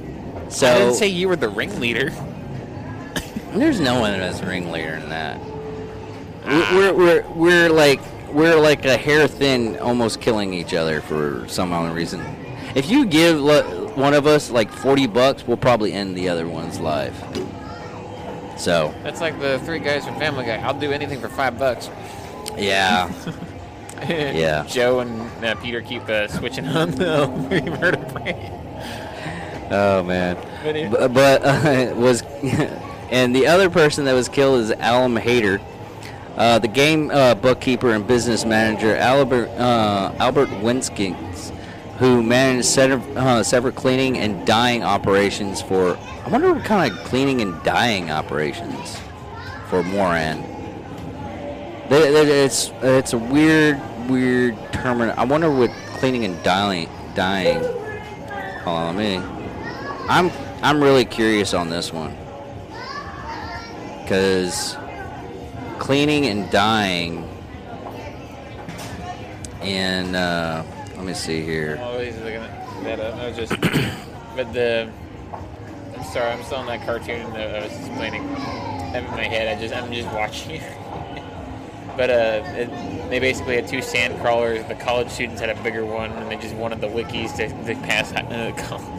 So 0.49 0.67
I 0.67 0.79
didn't 0.79 0.95
say 0.95 1.09
you 1.09 1.29
were 1.29 1.37
the 1.37 1.51
ringleader. 1.51 2.11
there's 3.53 3.79
no 3.79 4.01
one 4.01 4.19
that's 4.19 4.43
ringleader 4.43 4.95
in 4.95 5.09
that. 5.11 5.41
We're, 6.47 6.73
we're 6.73 6.95
we're 6.95 7.29
we're 7.33 7.69
like 7.69 8.01
we're 8.31 8.59
like 8.59 8.85
a 8.87 8.97
hair 8.97 9.29
thin, 9.29 9.79
almost 9.79 10.21
killing 10.21 10.55
each 10.55 10.73
other 10.73 11.01
for 11.01 11.47
some 11.49 11.73
other 11.73 11.93
reason. 11.93 12.25
If 12.75 12.89
you 12.89 13.05
give 13.05 13.43
one 13.43 14.15
of 14.15 14.27
us 14.27 14.51
like 14.51 14.71
forty 14.71 15.07
bucks, 15.07 15.47
we'll 15.47 15.57
probably 15.57 15.93
end 15.93 16.17
the 16.17 16.29
other 16.29 16.49
one's 16.49 16.81
life. 16.81 17.21
So 18.57 18.95
That's 19.03 19.21
like 19.21 19.39
the 19.41 19.59
three 19.61 19.79
guys 19.79 20.05
from 20.07 20.17
Family 20.19 20.45
Guy. 20.47 20.57
I'll 20.57 20.79
do 20.79 20.93
anything 20.93 21.21
for 21.21 21.29
five 21.29 21.59
bucks. 21.59 21.91
yeah, 22.57 23.13
Yeah. 24.09 24.65
Joe 24.69 25.01
and 25.01 25.45
uh, 25.45 25.55
Peter 25.57 25.81
keep 25.83 26.09
uh, 26.09 26.29
switching 26.29 26.67
on 26.69 26.91
the 26.93 27.27
brain. 28.13 28.53
oh 29.71 30.03
man. 30.03 30.37
But 30.91 30.91
but, 30.91 31.13
but 31.15 31.43
uh, 31.45 31.95
was 31.97 32.23
and 33.11 33.35
the 33.35 33.47
other 33.47 33.71
person 33.71 34.05
that 34.07 34.13
was 34.15 34.29
killed 34.29 34.61
is 34.61 34.71
Alan 34.73 35.15
Hader, 35.17 35.61
uh, 36.37 36.59
the 36.59 36.69
game 36.69 37.11
uh, 37.11 37.35
bookkeeper 37.35 37.93
and 37.93 38.07
business 38.07 38.45
manager 38.45 38.97
Albert 38.97 39.49
uh, 39.59 40.13
Albert 40.19 40.49
Winskins, 40.61 41.53
who 41.99 42.23
managed 42.23 42.67
several, 42.67 43.03
uh, 43.19 43.71
cleaning 43.73 44.19
and 44.19 44.47
dyeing 44.47 44.83
operations 44.85 45.63
for. 45.63 45.97
I 46.25 46.29
wonder 46.29 46.53
what 46.53 46.65
kind 46.65 46.93
of 46.93 46.99
cleaning 47.05 47.41
and 47.41 47.63
dyeing 47.63 48.11
operations 48.11 48.99
for 49.69 49.83
Moran. 49.83 50.45
They- 51.89 52.11
they- 52.11 52.45
It's 52.45 52.71
it's 52.83 53.13
a 53.13 53.19
weird 53.19 53.81
weird 54.09 54.57
term. 54.73 55.01
I 55.03 55.25
wonder 55.25 55.51
what 55.51 55.71
cleaning 55.99 56.25
and 56.25 56.41
dyeing 56.43 56.89
dyeing. 57.15 57.61
Hold 58.65 58.79
on, 58.79 58.97
me. 58.97 59.21
I'm 60.09 60.31
I'm 60.63 60.83
really 60.83 61.05
curious 61.05 61.55
on 61.55 61.71
this 61.71 61.93
one 61.93 62.15
because 64.03 64.77
cleaning 65.79 66.27
and 66.27 66.51
dyeing 66.51 67.29
in 69.63 70.15
uh, 70.15 70.63
let 70.97 71.05
me 71.05 71.15
see 71.15 71.43
here. 71.43 71.79
Always 71.83 72.17
looking 72.17 72.35
at 72.35 72.85
that 72.85 73.01
up. 73.01 73.15
I 73.17 73.29
was 73.29 73.37
just, 73.37 73.61
but 74.37 74.53
the. 74.53 74.91
I'm 75.97 76.05
sorry, 76.05 76.31
I'm 76.31 76.43
still 76.45 76.61
in 76.61 76.67
that 76.67 76.85
cartoon 76.85 77.33
that 77.33 77.55
I 77.57 77.65
was 77.67 77.73
explaining. 77.73 78.23
I'm 78.23 79.05
in 79.05 79.11
my 79.13 79.25
head. 79.25 79.57
I 79.57 79.61
just, 79.61 79.75
I'm 79.75 79.93
just 79.93 80.09
watching 80.15 80.61
but 81.97 82.11
uh, 82.11 82.43
it, 82.55 83.11
they 83.11 83.19
basically 83.19 83.57
had 83.57 83.67
two 83.67 83.81
sand 83.81 84.21
crawlers. 84.21 84.65
The 84.67 84.75
college 84.75 85.09
students 85.09 85.41
had 85.41 85.51
a 85.51 85.63
bigger 85.63 85.85
one, 85.85 86.11
and 86.13 86.31
they 86.31 86.37
just 86.37 86.55
wanted 86.55 86.81
the 86.81 86.89
wikis 86.89 87.35
to, 87.37 87.49
to 87.49 87.81
pass 87.87 88.13
uh, 88.17 88.53
college 88.57 88.93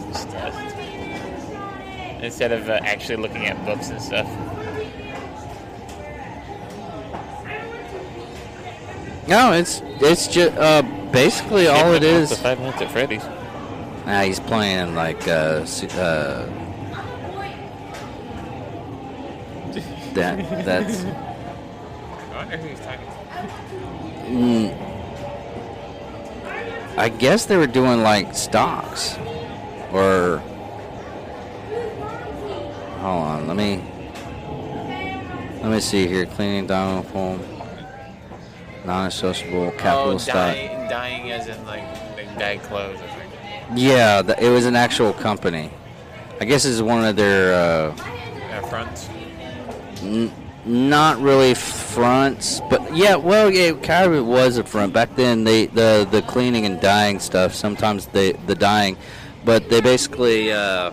instead 2.23 2.51
of 2.51 2.69
uh, 2.69 2.79
actually 2.83 3.17
looking 3.17 3.45
at 3.45 3.63
books 3.65 3.89
and 3.89 4.01
stuff. 4.01 4.27
No, 9.27 9.51
it's 9.51 9.81
it's 9.99 10.27
just 10.27 10.55
uh, 10.57 10.81
basically 11.11 11.67
all 11.67 11.93
it 11.93 12.03
is. 12.03 12.29
The. 12.29 12.35
Five 12.37 12.59
Nights 12.61 12.81
at 12.81 12.91
Freddy's. 12.91 13.25
Nah, 14.05 14.21
he's 14.21 14.39
playing 14.39 14.95
like 14.95 15.27
uh, 15.27 15.65
uh, 15.65 16.45
that. 20.13 20.65
That's 20.65 21.03
I 21.05 22.35
wonder 22.37 22.57
who 22.57 22.67
he's 22.69 22.79
talking 22.79 23.05
to. 23.05 23.11
mm, 24.31 24.71
I 26.97 27.09
guess 27.09 27.45
they 27.45 27.57
were 27.57 27.67
doing 27.67 28.03
like 28.03 28.33
stocks 28.33 29.17
or 29.91 30.37
hold 33.01 33.23
on. 33.23 33.47
Let 33.47 33.57
me 33.57 33.83
let 35.61 35.69
me 35.69 35.81
see 35.81 36.07
here. 36.07 36.25
Cleaning 36.25 36.67
down 36.67 37.03
home. 37.07 37.56
Non-associable 38.87 39.71
capital 39.71 40.13
oh, 40.13 40.17
stock. 40.17 40.33
dying, 40.55 40.89
dying 40.89 41.31
as 41.31 41.47
in 41.47 41.65
like 41.65 41.83
they 42.15 42.23
dye 42.39 42.57
clothes 42.57 42.95
or 43.01 43.07
something. 43.09 43.77
Yeah, 43.77 44.21
th- 44.21 44.39
it 44.39 44.49
was 44.49 44.65
an 44.65 44.77
actual 44.77 45.11
company. 45.11 45.69
I 46.39 46.45
guess 46.45 46.63
it's 46.63 46.79
one 46.81 47.03
of 47.03 47.17
their 47.17 47.53
uh, 47.53 47.95
Yeah, 47.97 48.61
fronts. 48.69 49.09
n- 50.01 50.31
not 50.63 51.19
really 51.19 51.53
fronts, 51.53 52.61
but 52.69 52.95
yeah, 52.95 53.15
well, 53.15 53.51
yeah, 53.51 53.71
it 53.71 53.83
kind 53.83 54.13
of 54.13 54.25
was 54.25 54.57
a 54.57 54.63
front 54.63 54.93
back 54.93 55.13
then. 55.17 55.43
They 55.43 55.65
the 55.65 56.07
the 56.09 56.21
cleaning 56.21 56.65
and 56.65 56.79
dyeing 56.79 57.19
stuff. 57.19 57.53
Sometimes 57.53 58.05
they 58.07 58.31
the 58.31 58.55
dyeing, 58.55 58.95
but 59.43 59.69
they 59.69 59.81
basically 59.81 60.53
uh, 60.53 60.91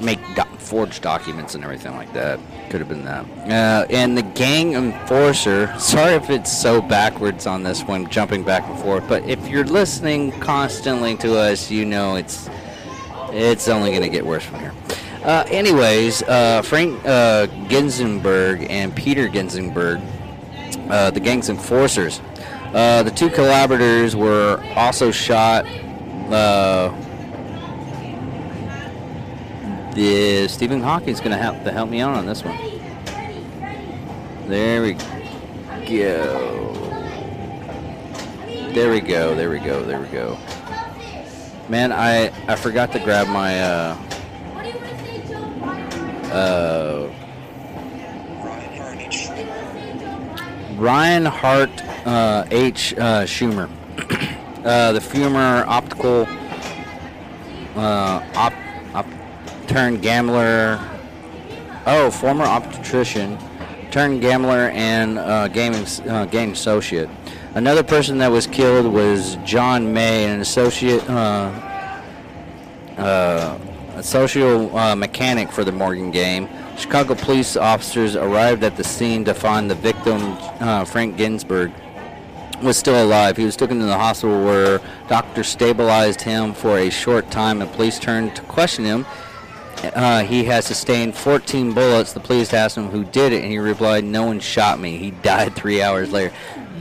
make 0.00 0.18
do- 0.34 0.42
forged 0.58 1.02
documents 1.02 1.54
and 1.54 1.64
everything 1.64 1.94
like 1.94 2.12
that. 2.12 2.40
Could 2.70 2.80
have 2.80 2.88
been 2.88 3.04
that. 3.04 3.24
Uh, 3.48 3.86
and 3.90 4.16
the 4.16 4.22
gang 4.22 4.74
enforcer. 4.74 5.72
Sorry 5.78 6.14
if 6.14 6.30
it's 6.30 6.50
so 6.50 6.80
backwards 6.80 7.46
on 7.46 7.62
this 7.62 7.82
one, 7.82 8.08
jumping 8.08 8.42
back 8.42 8.66
and 8.66 8.78
forth. 8.80 9.08
But 9.08 9.24
if 9.24 9.46
you're 9.48 9.64
listening 9.64 10.32
constantly 10.40 11.16
to 11.18 11.38
us, 11.38 11.70
you 11.70 11.84
know 11.84 12.16
it's 12.16 12.48
it's 13.30 13.68
only 13.68 13.90
going 13.90 14.02
to 14.02 14.08
get 14.08 14.24
worse 14.24 14.44
from 14.44 14.60
here. 14.60 14.72
Uh, 15.24 15.44
anyways, 15.48 16.22
uh, 16.24 16.62
Frank 16.62 17.00
uh, 17.04 17.46
Ginzenberg 17.68 18.68
and 18.68 18.94
Peter 18.94 19.28
Ginzenberg, 19.28 20.02
uh, 20.90 21.10
the 21.10 21.20
gang's 21.20 21.48
enforcers, 21.48 22.20
uh, 22.74 23.02
the 23.02 23.10
two 23.10 23.30
collaborators 23.30 24.14
were 24.14 24.62
also 24.76 25.10
shot. 25.10 25.66
Uh, 29.94 29.96
the 29.96 30.48
Stephen 30.48 30.80
Hawking's 30.80 31.20
going 31.20 31.30
to 31.30 31.36
have 31.36 31.62
to 31.62 31.70
help 31.70 31.88
me 31.88 32.00
out 32.00 32.16
on 32.16 32.26
this 32.26 32.42
one. 32.42 32.58
There 34.48 34.82
we 34.82 34.94
go. 35.86 36.74
There 38.72 38.90
we 38.90 39.00
go. 39.00 39.36
There 39.36 39.50
we 39.50 39.60
go. 39.60 39.84
There 39.84 40.00
we 40.00 40.08
go. 40.08 40.36
Man, 41.68 41.92
I 41.92 42.32
I 42.48 42.56
forgot 42.56 42.90
to 42.92 42.98
grab 42.98 43.28
my 43.28 43.60
uh 43.62 43.96
uh 46.32 47.10
Reinhardt 50.76 51.70
uh, 52.04 52.44
H 52.50 52.94
uh, 52.94 53.22
Schumer, 53.22 53.70
uh, 54.64 54.90
the 54.90 54.98
Fumer 54.98 55.64
optical 55.68 56.26
uh, 57.76 58.20
op 58.34 58.63
turned 59.74 60.02
gambler. 60.02 60.78
Oh, 61.84 62.08
former 62.08 62.44
obstetrician 62.44 63.36
turned 63.90 64.20
gambler 64.20 64.70
and 64.72 65.18
uh, 65.18 65.48
gaming 65.48 65.84
uh, 66.08 66.26
game 66.26 66.52
associate. 66.52 67.08
Another 67.56 67.82
person 67.82 68.18
that 68.18 68.30
was 68.30 68.46
killed 68.46 68.86
was 68.86 69.34
John 69.44 69.92
May, 69.92 70.26
an 70.26 70.40
associate 70.40 71.02
uh, 71.10 71.50
uh, 72.98 73.58
a 73.96 74.02
social 74.04 74.76
uh, 74.78 74.94
mechanic 74.94 75.50
for 75.50 75.64
the 75.64 75.72
Morgan 75.72 76.12
game. 76.12 76.48
Chicago 76.78 77.16
police 77.16 77.56
officers 77.56 78.14
arrived 78.14 78.62
at 78.62 78.76
the 78.76 78.84
scene 78.84 79.24
to 79.24 79.34
find 79.34 79.68
the 79.68 79.74
victim, 79.74 80.20
uh, 80.60 80.84
Frank 80.84 81.16
Ginsburg, 81.16 81.72
was 82.62 82.76
still 82.76 83.04
alive. 83.04 83.36
He 83.36 83.44
was 83.44 83.56
taken 83.56 83.80
to 83.80 83.86
the 83.86 83.98
hospital 83.98 84.44
where 84.44 84.80
doctors 85.08 85.48
stabilized 85.48 86.20
him 86.20 86.54
for 86.54 86.78
a 86.78 86.90
short 86.90 87.32
time 87.32 87.60
and 87.60 87.68
police 87.72 87.98
turned 87.98 88.36
to 88.36 88.42
question 88.42 88.84
him. 88.84 89.04
Uh, 89.94 90.22
he 90.24 90.44
has 90.44 90.64
sustained 90.64 91.16
14 91.16 91.72
bullets. 91.72 92.12
The 92.12 92.20
police 92.20 92.52
asked 92.52 92.76
him 92.76 92.88
who 92.88 93.04
did 93.04 93.32
it, 93.32 93.42
and 93.42 93.50
he 93.50 93.58
replied, 93.58 94.04
"No 94.04 94.24
one 94.24 94.40
shot 94.40 94.78
me." 94.80 94.96
He 94.96 95.10
died 95.22 95.54
three 95.54 95.82
hours 95.82 96.12
later. 96.12 96.34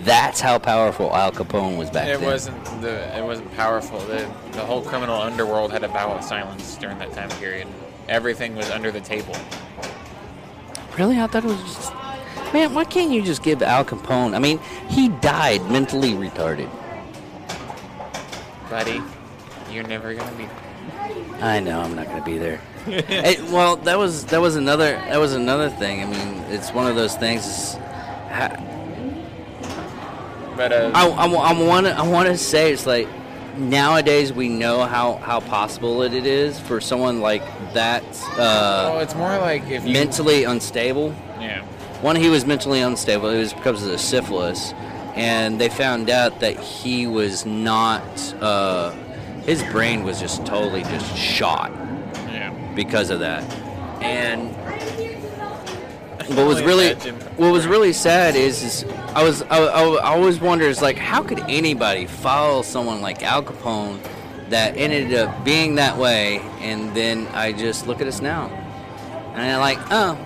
That's 0.03 0.41
how 0.41 0.59
powerful 0.59 1.15
Al 1.15 1.31
Capone 1.31 1.77
was 1.77 1.89
back 1.89 2.07
It 2.07 2.19
then. 2.19 2.29
wasn't 2.29 2.65
the 2.81 3.17
it 3.17 3.23
wasn't 3.23 3.53
powerful. 3.55 3.99
The 3.99 4.29
the 4.51 4.65
whole 4.65 4.81
criminal 4.81 5.19
underworld 5.21 5.71
had 5.71 5.83
a 5.83 5.87
vow 5.87 6.11
of 6.13 6.23
silence 6.23 6.75
during 6.75 6.97
that 6.99 7.13
time 7.13 7.29
period. 7.39 7.67
Everything 8.09 8.55
was 8.55 8.69
under 8.69 8.91
the 8.91 8.99
table. 9.01 9.35
Really? 10.97 11.19
I 11.19 11.27
thought 11.27 11.45
it 11.45 11.47
was 11.47 11.61
just. 11.63 11.93
Man, 12.53 12.73
why 12.75 12.83
can't 12.83 13.11
you 13.11 13.23
just 13.23 13.41
give 13.41 13.63
Al 13.63 13.83
Capone? 13.83 14.35
I 14.35 14.39
mean, 14.39 14.59
he 14.89 15.09
died 15.09 15.61
mentally 15.71 16.11
retarded. 16.11 16.69
Buddy, 18.69 19.01
you're 19.71 19.87
never 19.87 20.13
gonna 20.13 20.31
be 20.37 20.47
I 21.41 21.59
know 21.59 21.81
I'm 21.81 21.95
not 21.95 22.05
going 22.05 22.19
to 22.19 22.25
be 22.25 22.37
there. 22.37 22.61
Hey, 23.07 23.41
well, 23.51 23.77
that 23.77 23.97
was 23.97 24.25
that 24.25 24.41
was 24.41 24.55
another 24.55 24.91
that 24.93 25.17
was 25.19 25.33
another 25.33 25.69
thing. 25.69 26.01
I 26.01 26.05
mean, 26.05 26.43
it's 26.49 26.71
one 26.71 26.87
of 26.87 26.95
those 26.95 27.15
things. 27.15 27.75
But 30.55 30.71
uh 30.71 30.91
I, 30.93 31.07
I, 31.07 31.27
I 31.27 31.63
want 31.63 31.85
to 31.87 31.93
I 31.93 32.07
want 32.07 32.27
to 32.27 32.37
say 32.37 32.71
it's 32.73 32.85
like 32.85 33.07
nowadays 33.57 34.33
we 34.33 34.49
know 34.49 34.83
how 34.83 35.15
how 35.15 35.39
possible 35.39 36.01
it 36.01 36.13
is 36.13 36.59
for 36.59 36.81
someone 36.81 37.21
like 37.21 37.43
that 37.73 38.03
oh, 38.37 38.97
uh, 38.97 38.99
it's 39.01 39.15
more 39.15 39.37
like 39.37 39.63
if 39.69 39.85
you 39.85 39.93
mentally 39.93 40.43
unstable. 40.43 41.15
Yeah. 41.39 41.63
One, 42.01 42.17
he 42.17 42.29
was 42.29 42.45
mentally 42.45 42.81
unstable. 42.81 43.29
It 43.29 43.39
was 43.39 43.53
because 43.53 43.81
of 43.83 43.89
the 43.89 43.97
syphilis, 43.97 44.73
and 45.15 45.59
they 45.59 45.69
found 45.69 46.09
out 46.09 46.41
that 46.41 46.59
he 46.59 47.07
was 47.07 47.45
not. 47.45 48.03
Uh, 48.41 48.91
his 49.45 49.63
brain 49.71 50.03
was 50.03 50.19
just 50.19 50.45
totally 50.45 50.83
just 50.83 51.15
shot. 51.17 51.71
Because 52.75 53.09
of 53.09 53.19
that. 53.19 53.43
And 54.01 54.53
what 56.37 56.47
was 56.47 56.61
really 56.61 56.93
what 57.35 57.51
was 57.51 57.67
really 57.67 57.93
sad 57.93 58.35
is, 58.35 58.63
is 58.63 58.85
I 59.13 59.23
was 59.23 59.41
I, 59.43 59.57
I, 59.59 59.83
I 59.83 60.15
always 60.15 60.39
wonder 60.39 60.65
is 60.65 60.81
like 60.81 60.97
how 60.97 61.23
could 61.23 61.39
anybody 61.49 62.05
follow 62.05 62.61
someone 62.61 63.01
like 63.01 63.23
Al 63.23 63.43
Capone 63.43 63.99
that 64.49 64.77
ended 64.77 65.13
up 65.13 65.43
being 65.43 65.75
that 65.75 65.97
way, 65.97 66.39
and 66.59 66.93
then 66.95 67.27
I 67.29 67.53
just 67.53 67.87
look 67.87 68.01
at 68.01 68.07
us 68.07 68.21
now, 68.21 68.47
and 69.33 69.41
I'm 69.41 69.59
like, 69.59 69.79
oh, 69.89 70.17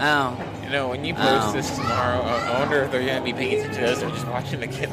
oh. 0.00 0.55
You 0.66 0.72
know, 0.72 0.88
when 0.88 1.04
you 1.04 1.14
post 1.14 1.48
Oh. 1.48 1.52
this 1.52 1.70
tomorrow, 1.76 2.22
I 2.22 2.58
wonder 2.58 2.82
if 2.82 2.90
they're 2.90 3.06
gonna 3.06 3.20
be 3.24 3.32
paying 3.32 3.60
attention 3.60 3.84
to 3.84 3.92
us 3.92 4.02
or 4.02 4.10
just 4.10 4.26
watching 4.26 4.58
the 4.58 4.66
kid. 4.66 4.90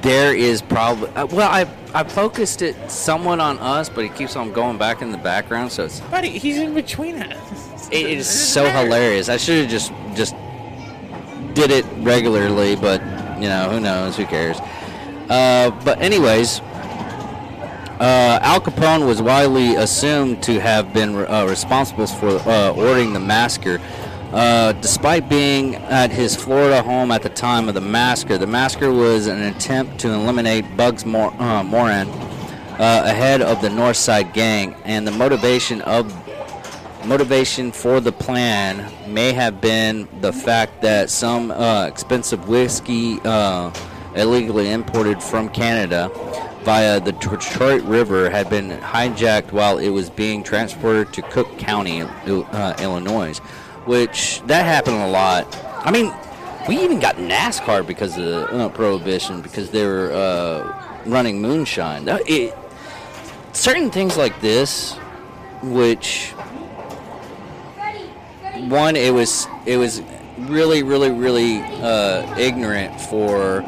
There 0.00 0.34
is 0.34 0.62
probably 0.62 1.10
uh, 1.10 1.26
well, 1.26 1.50
I 1.50 1.66
I 1.92 2.04
focused 2.04 2.62
it 2.62 2.74
somewhat 2.90 3.38
on 3.38 3.58
us, 3.58 3.90
but 3.90 4.02
it 4.04 4.14
keeps 4.14 4.36
on 4.36 4.52
going 4.54 4.78
back 4.78 5.02
in 5.02 5.12
the 5.12 5.18
background, 5.18 5.72
so 5.72 5.84
it's 5.84 6.00
Buddy, 6.00 6.30
he's 6.30 6.56
in 6.56 6.72
between 6.72 7.20
us. 7.20 7.88
it 7.92 8.06
is 8.06 8.26
so 8.26 8.64
hilarious. 8.70 9.28
I 9.28 9.36
should 9.36 9.60
have 9.60 9.70
just 9.70 9.92
just 10.14 10.34
did 11.52 11.70
it 11.70 11.84
regularly, 11.98 12.76
but 12.76 13.02
you 13.42 13.48
know 13.48 13.68
who 13.70 13.78
knows? 13.78 14.16
Who 14.16 14.24
cares? 14.24 14.58
Uh, 15.28 15.70
but 15.84 16.00
anyways, 16.00 16.60
uh, 18.00 18.38
Al 18.40 18.60
Capone 18.62 19.06
was 19.06 19.20
widely 19.20 19.74
assumed 19.74 20.42
to 20.44 20.58
have 20.60 20.94
been 20.94 21.14
uh, 21.14 21.44
responsible 21.46 22.06
for 22.06 22.28
uh, 22.48 22.72
ordering 22.72 23.12
the 23.12 23.20
massacre. 23.20 23.78
Uh, 24.32 24.72
despite 24.74 25.28
being 25.28 25.74
at 25.74 26.12
his 26.12 26.36
Florida 26.36 26.80
home 26.82 27.10
at 27.10 27.20
the 27.22 27.28
time 27.28 27.66
of 27.66 27.74
the 27.74 27.80
massacre, 27.80 28.38
the 28.38 28.46
massacre 28.46 28.92
was 28.92 29.26
an 29.26 29.42
attempt 29.42 29.98
to 29.98 30.12
eliminate 30.12 30.64
Bugs 30.76 31.04
Mor- 31.04 31.34
uh, 31.42 31.64
Moran 31.64 32.08
uh, 32.08 33.02
ahead 33.06 33.42
of 33.42 33.60
the 33.60 33.68
North 33.68 33.96
Side 33.96 34.32
Gang, 34.32 34.74
and 34.84 35.04
the 35.04 35.10
motivation 35.10 35.82
of 35.82 36.14
motivation 37.04 37.72
for 37.72 37.98
the 37.98 38.12
plan 38.12 38.92
may 39.12 39.32
have 39.32 39.60
been 39.60 40.06
the 40.20 40.32
fact 40.32 40.80
that 40.82 41.10
some 41.10 41.50
uh, 41.50 41.86
expensive 41.86 42.48
whiskey 42.48 43.18
uh, 43.24 43.72
illegally 44.14 44.70
imported 44.70 45.20
from 45.20 45.48
Canada 45.48 46.08
via 46.62 47.00
the 47.00 47.12
Detroit 47.12 47.82
River 47.82 48.30
had 48.30 48.48
been 48.48 48.70
hijacked 48.80 49.50
while 49.50 49.78
it 49.78 49.88
was 49.88 50.08
being 50.08 50.44
transported 50.44 51.12
to 51.14 51.22
Cook 51.22 51.58
County, 51.58 52.04
Illinois, 52.26 53.40
which 53.84 54.42
that 54.42 54.64
happened 54.64 54.96
a 54.96 55.08
lot. 55.08 55.46
I 55.84 55.90
mean, 55.90 56.12
we 56.68 56.78
even 56.82 57.00
got 57.00 57.16
NASCAR 57.16 57.86
because 57.86 58.16
of 58.16 58.24
the 58.24 58.46
uh, 58.46 58.68
prohibition 58.68 59.40
because 59.40 59.70
they 59.70 59.84
were 59.86 60.12
uh, 60.12 61.00
running 61.06 61.40
moonshine. 61.40 62.04
It, 62.06 62.56
certain 63.52 63.90
things 63.90 64.16
like 64.16 64.40
this, 64.40 64.94
which 65.62 66.32
one 68.68 68.94
it 68.96 69.12
was 69.12 69.46
it 69.64 69.78
was 69.78 70.02
really 70.38 70.82
really 70.82 71.10
really 71.10 71.58
uh, 71.82 72.38
ignorant 72.38 73.00
for 73.00 73.64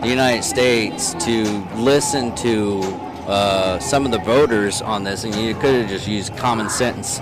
the 0.00 0.08
United 0.08 0.44
States 0.44 1.14
to 1.14 1.44
listen 1.76 2.34
to 2.36 2.80
uh, 3.26 3.78
some 3.80 4.04
of 4.04 4.12
the 4.12 4.18
voters 4.20 4.82
on 4.82 5.02
this, 5.02 5.24
and 5.24 5.34
you 5.34 5.54
could 5.54 5.74
have 5.74 5.88
just 5.88 6.06
used 6.06 6.36
common 6.36 6.70
sense 6.70 7.20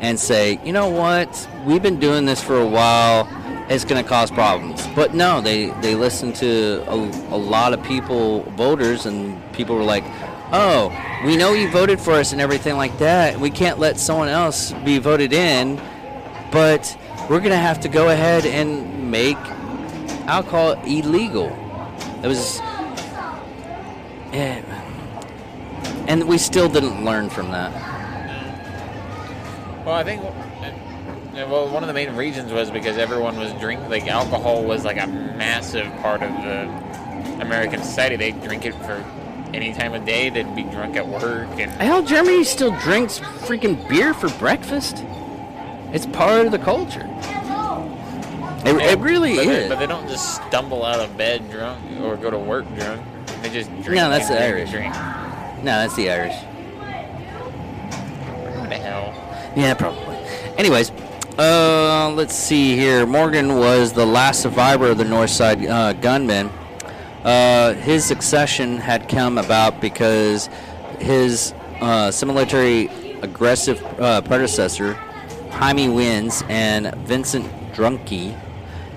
and 0.00 0.18
say, 0.18 0.58
you 0.64 0.72
know 0.72 0.88
what, 0.88 1.48
we've 1.64 1.82
been 1.82 2.00
doing 2.00 2.24
this 2.24 2.42
for 2.42 2.58
a 2.58 2.66
while. 2.66 3.28
It's 3.68 3.84
going 3.84 4.02
to 4.02 4.08
cause 4.08 4.32
problems, 4.32 4.84
but 4.96 5.14
no, 5.14 5.40
they 5.40 5.66
they 5.80 5.94
listened 5.94 6.34
to 6.36 6.82
a, 6.88 6.96
a 6.96 7.38
lot 7.38 7.72
of 7.72 7.80
people, 7.84 8.42
voters, 8.56 9.06
and 9.06 9.40
people 9.52 9.76
were 9.76 9.84
like, 9.84 10.02
oh, 10.52 10.90
we 11.24 11.36
know 11.36 11.52
you 11.52 11.70
voted 11.70 12.00
for 12.00 12.14
us 12.14 12.32
and 12.32 12.40
everything 12.40 12.76
like 12.76 12.98
that. 12.98 13.38
We 13.38 13.48
can't 13.48 13.78
let 13.78 14.00
someone 14.00 14.28
else 14.28 14.72
be 14.84 14.98
voted 14.98 15.32
in, 15.32 15.80
but 16.50 16.98
we're 17.28 17.38
gonna 17.38 17.54
have 17.54 17.78
to 17.80 17.88
go 17.88 18.08
ahead 18.08 18.44
and 18.44 19.08
make 19.08 19.38
alcohol 20.26 20.72
illegal. 20.84 21.56
It 22.24 22.26
was, 22.26 22.58
yeah, 24.32 24.64
and 26.08 26.26
we 26.26 26.38
still 26.38 26.68
didn't 26.68 27.04
learn 27.04 27.30
from 27.30 27.52
that. 27.52 27.89
Well, 29.90 29.98
I 29.98 30.04
think. 30.04 30.22
uh, 30.22 31.46
Well, 31.50 31.68
one 31.68 31.82
of 31.82 31.88
the 31.88 31.92
main 31.92 32.14
reasons 32.14 32.52
was 32.52 32.70
because 32.70 32.96
everyone 32.96 33.36
was 33.36 33.52
drink 33.54 33.80
like 33.88 34.06
alcohol 34.06 34.62
was 34.62 34.84
like 34.84 34.98
a 35.02 35.06
massive 35.08 35.90
part 36.00 36.22
of 36.22 36.30
the 36.44 37.42
American 37.42 37.82
society. 37.82 38.14
They 38.14 38.30
drink 38.30 38.64
it 38.66 38.74
for 38.76 39.04
any 39.52 39.72
time 39.72 39.92
of 39.94 40.04
day. 40.04 40.30
They'd 40.30 40.54
be 40.54 40.62
drunk 40.62 40.94
at 40.94 41.08
work, 41.08 41.48
and 41.58 41.72
Hell, 41.72 42.04
Germany 42.04 42.44
still 42.44 42.70
drinks 42.78 43.18
freaking 43.18 43.88
beer 43.88 44.14
for 44.14 44.28
breakfast. 44.38 44.98
It's 45.92 46.06
part 46.06 46.46
of 46.46 46.52
the 46.52 46.60
culture. 46.60 47.04
It, 48.64 48.76
it 48.76 48.98
really 49.00 49.34
but 49.34 49.44
They, 49.44 49.56
is. 49.64 49.68
but 49.68 49.80
they 49.80 49.88
don't 49.88 50.06
just 50.06 50.36
stumble 50.36 50.84
out 50.84 51.00
of 51.00 51.16
bed 51.16 51.50
drunk 51.50 51.80
or 52.00 52.14
go 52.16 52.30
to 52.30 52.38
work 52.38 52.64
drunk. 52.76 53.02
They 53.42 53.50
just 53.50 53.70
drink. 53.82 53.96
No, 54.00 54.08
that's 54.08 54.28
the 54.28 54.40
Irish. 54.40 54.70
Drink. 54.70 54.94
no, 55.64 55.80
that's 55.82 55.96
the 55.96 56.12
Irish. 56.12 56.36
What 58.54 58.68
the 58.68 58.76
hell? 58.76 59.26
Yeah, 59.56 59.74
probably. 59.74 60.16
Anyways, 60.56 60.90
uh, 61.38 62.12
let's 62.14 62.34
see 62.34 62.76
here. 62.76 63.06
Morgan 63.06 63.56
was 63.56 63.92
the 63.92 64.06
last 64.06 64.42
survivor 64.42 64.88
of 64.88 64.98
the 64.98 65.04
Northside 65.04 65.68
uh, 65.68 65.92
gunman. 65.94 66.50
Uh, 67.24 67.74
his 67.74 68.04
succession 68.04 68.76
had 68.76 69.08
come 69.08 69.38
about 69.38 69.80
because 69.80 70.48
his 71.00 71.52
uh, 71.80 72.10
similarly 72.10 72.88
aggressive 73.22 73.82
uh, 74.00 74.20
predecessor, 74.22 74.94
Hymie 75.50 75.94
Wins 75.94 76.42
and 76.48 76.94
Vincent 77.06 77.46
Drunke, 77.72 78.38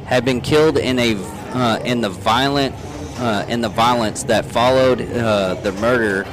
had 0.06 0.24
been 0.24 0.42
killed 0.42 0.78
in 0.78 1.00
a 1.00 1.16
uh, 1.56 1.80
in 1.84 2.02
the 2.02 2.10
violent 2.10 2.76
uh, 3.18 3.46
in 3.48 3.62
the 3.62 3.70
violence 3.70 4.24
that 4.24 4.46
followed 4.46 5.02
uh, 5.02 5.56
the 5.56 5.72
murder 5.74 6.24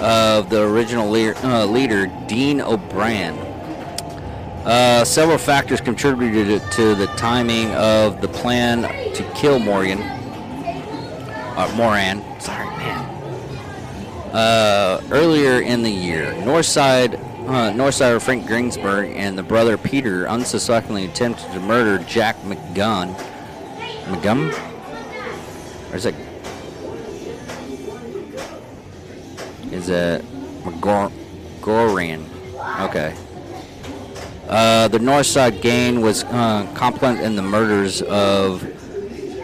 of 0.00 0.50
the 0.50 0.62
original 0.62 1.08
leader, 1.10 1.36
uh, 1.38 1.64
leader 1.64 2.06
Dean 2.26 2.60
O'Brien. 2.60 3.36
Uh, 4.64 5.04
several 5.04 5.38
factors 5.38 5.80
contributed 5.80 6.60
to 6.72 6.94
the 6.94 7.06
timing 7.16 7.70
of 7.72 8.20
the 8.20 8.28
plan 8.28 8.82
to 9.14 9.22
kill 9.34 9.58
Morgan. 9.58 9.98
Uh, 10.00 11.72
Moran, 11.74 12.22
sorry, 12.40 12.66
man. 12.76 13.04
Uh, 14.32 15.00
earlier 15.10 15.60
in 15.60 15.82
the 15.82 15.90
year, 15.90 16.34
Northside, 16.44 17.14
uh, 17.48 17.72
Northsider 17.72 18.20
Frank 18.20 18.46
Greensburg 18.46 19.10
and 19.16 19.38
the 19.38 19.42
brother 19.42 19.78
Peter 19.78 20.28
unsuspectingly 20.28 21.06
attempted 21.06 21.50
to 21.52 21.60
murder 21.60 21.98
Jack 22.04 22.36
McGunn. 22.42 23.14
McGum? 24.04 24.52
Or 25.90 25.96
is 25.96 26.04
it? 26.04 26.14
Is 29.78 29.88
it 29.90 30.24
McGor- 30.64 31.12
Goran? 31.60 32.24
Okay. 32.80 33.14
Uh, 34.48 34.88
the 34.88 34.98
Northside 34.98 35.62
gang 35.62 36.00
was 36.00 36.24
uh, 36.24 36.66
complement 36.74 37.20
in 37.20 37.36
the 37.36 37.42
murders 37.42 38.02
of 38.02 38.66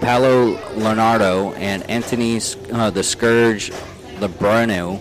Paolo 0.01 0.59
Leonardo 0.75 1.53
and 1.53 1.89
Anthony 1.89 2.41
uh, 2.73 2.91
the 2.91 3.05
Scourge 3.05 3.71
Lebrano. 4.19 4.99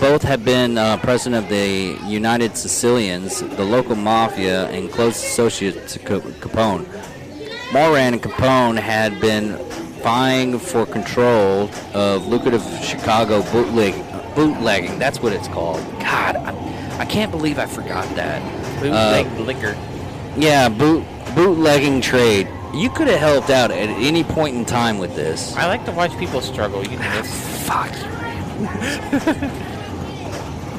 Both 0.00 0.22
had 0.22 0.44
been 0.44 0.76
uh, 0.76 0.96
president 0.96 1.44
of 1.44 1.48
the 1.48 1.96
United 2.08 2.56
Sicilians, 2.56 3.42
the 3.42 3.64
local 3.64 3.94
mafia, 3.94 4.66
and 4.70 4.90
close 4.90 5.22
associates 5.22 5.92
to 5.92 5.98
Capone. 6.00 6.84
Moran 7.72 8.14
and 8.14 8.22
Capone 8.22 8.76
had 8.76 9.20
been 9.20 9.56
vying 10.04 10.58
for 10.58 10.84
control 10.84 11.70
of 11.94 12.26
lucrative 12.26 12.62
Chicago 12.82 13.40
bootleg, 13.50 13.94
bootlegging. 14.34 14.98
That's 14.98 15.20
what 15.20 15.32
it's 15.32 15.48
called. 15.48 15.80
God, 15.98 16.36
I, 16.36 16.98
I 16.98 17.06
can't 17.06 17.30
believe 17.30 17.58
I 17.58 17.64
forgot 17.64 18.06
that. 18.14 18.42
Bootleg 18.82 19.26
Uh, 19.26 19.40
liquor. 19.42 19.74
yeah, 20.36 20.68
boot 20.68 21.04
bootlegging 21.34 22.02
trade. 22.02 22.46
You 22.74 22.90
could 22.90 23.08
have 23.08 23.18
helped 23.18 23.48
out 23.50 23.70
at 23.70 23.88
any 23.88 24.22
point 24.24 24.56
in 24.56 24.64
time 24.66 24.98
with 24.98 25.16
this. 25.16 25.56
I 25.56 25.66
like 25.68 25.86
to 25.86 25.92
watch 25.92 26.16
people 26.18 26.42
struggle. 26.42 26.82
You 26.84 26.98
know 26.98 27.22
this. 27.22 27.66
Fuck. 27.66 27.90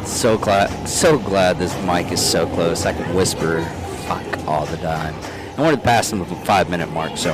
so 0.06 0.38
glad, 0.38 0.70
so 0.88 1.18
glad 1.18 1.58
this 1.58 1.76
mic 1.84 2.12
is 2.12 2.24
so 2.24 2.46
close. 2.48 2.86
I 2.86 2.94
can 2.94 3.16
whisper 3.16 3.64
"fuck" 4.08 4.48
all 4.48 4.66
the 4.68 4.78
time. 4.78 5.16
I 5.58 5.62
wanted 5.62 5.78
to 5.78 5.84
pass 5.84 6.12
him 6.14 6.20
the 6.20 6.26
five 6.46 6.70
minute 6.70 6.92
mark, 6.92 7.18
so 7.18 7.34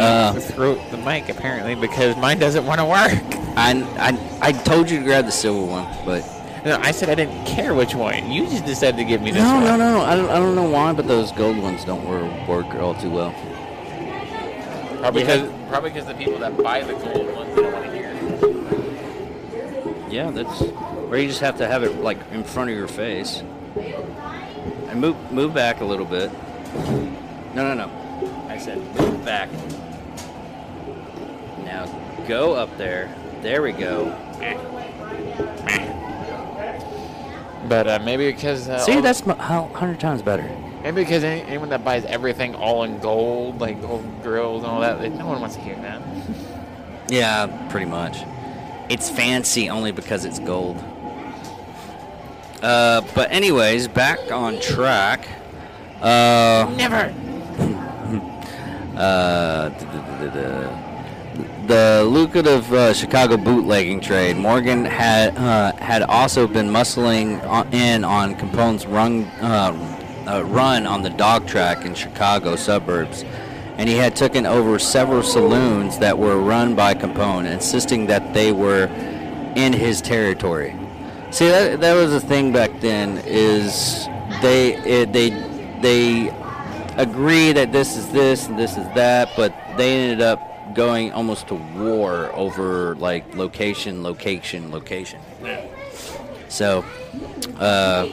Uh, 0.00 0.32
throw 0.40 0.74
the 0.90 0.96
mic 0.98 1.28
apparently 1.28 1.74
because 1.74 2.16
mine 2.16 2.38
doesn't 2.38 2.64
want 2.66 2.80
to 2.80 2.84
work. 2.86 3.12
I, 3.56 3.82
I 3.98 4.48
I 4.48 4.52
told 4.52 4.90
you 4.90 4.98
to 4.98 5.04
grab 5.04 5.26
the 5.26 5.32
silver 5.32 5.64
one, 5.66 5.86
but 6.06 6.24
No, 6.64 6.78
I 6.80 6.90
said 6.92 7.10
I 7.10 7.14
didn't 7.14 7.44
care 7.44 7.74
which 7.74 7.94
one. 7.94 8.30
You 8.30 8.46
just 8.46 8.64
decided 8.64 8.96
to 8.98 9.04
give 9.04 9.20
me 9.20 9.30
this 9.32 9.42
no, 9.42 9.54
one. 9.54 9.64
no, 9.64 9.76
no, 9.76 9.98
no. 9.98 10.04
I 10.04 10.14
don't, 10.16 10.30
I 10.30 10.38
don't 10.38 10.54
know 10.54 10.68
why, 10.70 10.92
but 10.92 11.06
those 11.08 11.32
gold 11.32 11.58
ones 11.58 11.84
don't 11.84 12.04
work, 12.08 12.48
work 12.48 12.74
all 12.76 12.94
too 12.94 13.10
well. 13.10 13.32
Probably 15.00 15.22
Yeah. 15.22 15.36
because 15.42 15.50
probably 15.68 15.90
because 15.90 16.06
the 16.06 16.14
people 16.14 16.38
that 16.38 16.56
buy 16.62 16.82
the 16.82 16.94
gold 16.94 17.34
ones 17.34 17.54
they 17.54 17.62
don't 17.62 17.72
want 17.72 17.84
to 17.86 17.92
hear. 17.92 18.12
Yeah, 20.10 20.30
that's 20.30 20.62
or 20.62 21.16
you 21.18 21.28
just 21.28 21.40
have 21.40 21.58
to 21.58 21.66
have 21.66 21.82
it 21.82 21.96
like 22.00 22.18
in 22.32 22.44
front 22.44 22.70
of 22.70 22.76
your 22.76 22.88
face. 22.88 23.42
And 24.88 25.00
move 25.00 25.16
move 25.32 25.52
back 25.54 25.80
a 25.80 25.84
little 25.84 26.06
bit. 26.06 26.30
No, 27.54 27.74
no, 27.74 27.74
no. 27.74 27.90
I 28.48 28.58
said 28.58 28.78
move 28.98 29.24
back. 29.24 29.48
Now 32.22 32.28
go 32.28 32.54
up 32.54 32.76
there. 32.78 33.14
There 33.42 33.62
we 33.62 33.72
go. 33.72 34.16
But 37.68 37.86
uh, 37.88 37.98
maybe 38.04 38.30
because 38.30 38.68
uh, 38.68 38.78
See, 38.78 38.94
all- 38.94 39.02
that's 39.02 39.22
a 39.22 39.34
hundred 39.34 40.00
times 40.00 40.22
better. 40.22 40.42
maybe 40.82 41.02
because 41.02 41.24
any, 41.24 41.42
anyone 41.42 41.68
that 41.70 41.84
buys 41.84 42.04
everything 42.04 42.54
all 42.54 42.84
in 42.84 42.98
gold, 42.98 43.60
like 43.60 43.80
gold 43.80 44.04
grills 44.22 44.62
and 44.62 44.70
all 44.70 44.80
that, 44.80 45.00
they, 45.00 45.08
no 45.08 45.26
one 45.26 45.40
wants 45.40 45.56
to 45.56 45.62
hear 45.62 45.76
that. 45.76 46.02
Yeah, 47.08 47.46
pretty 47.70 47.86
much. 47.86 48.18
It's 48.88 49.08
fancy 49.08 49.70
only 49.70 49.92
because 49.92 50.24
it's 50.24 50.38
gold. 50.38 50.76
Uh, 52.62 53.00
but 53.14 53.30
anyways, 53.32 53.88
back 53.88 54.30
on 54.30 54.60
track. 54.60 55.26
Uh, 56.00 56.72
Never. 56.76 56.96
uh, 58.96 59.68
duh, 59.68 59.78
duh, 59.78 60.18
duh, 60.18 60.30
duh, 60.30 60.30
duh. 60.30 60.91
The 61.66 62.04
lucrative 62.08 62.72
uh, 62.72 62.92
Chicago 62.92 63.36
bootlegging 63.36 64.00
trade. 64.00 64.36
Morgan 64.36 64.84
had 64.84 65.36
uh, 65.36 65.74
had 65.76 66.02
also 66.02 66.46
been 66.46 66.68
muscling 66.68 67.40
in 67.72 68.04
on 68.04 68.34
Capone's 68.34 68.86
run 68.86 69.24
uh, 69.40 69.72
uh, 70.26 70.44
run 70.44 70.86
on 70.86 71.02
the 71.02 71.10
dog 71.10 71.46
track 71.46 71.84
in 71.84 71.94
Chicago 71.94 72.56
suburbs, 72.56 73.24
and 73.78 73.88
he 73.88 73.96
had 73.96 74.16
taken 74.16 74.46
over 74.46 74.78
several 74.78 75.22
saloons 75.22 75.98
that 75.98 76.18
were 76.18 76.38
run 76.38 76.74
by 76.74 76.94
Capone, 76.94 77.50
insisting 77.50 78.06
that 78.06 78.34
they 78.34 78.52
were 78.52 78.86
in 79.56 79.72
his 79.72 80.00
territory. 80.00 80.76
See, 81.30 81.48
that, 81.48 81.80
that 81.80 81.94
was 81.94 82.10
the 82.10 82.20
thing 82.20 82.52
back 82.52 82.80
then. 82.80 83.18
Is 83.24 84.06
they 84.40 84.74
it, 84.78 85.12
they 85.12 85.30
they 85.80 86.28
agree 86.96 87.52
that 87.52 87.72
this 87.72 87.96
is 87.96 88.10
this 88.12 88.48
and 88.48 88.58
this 88.58 88.76
is 88.76 88.86
that, 88.94 89.30
but 89.36 89.54
they 89.76 89.96
ended 89.96 90.20
up 90.20 90.51
going 90.74 91.12
almost 91.12 91.48
to 91.48 91.54
war 91.54 92.30
over 92.34 92.94
like 92.96 93.34
location, 93.34 94.02
location, 94.02 94.70
location. 94.70 95.20
Yeah. 95.42 95.66
So, 96.48 96.84
uh, 97.58 98.06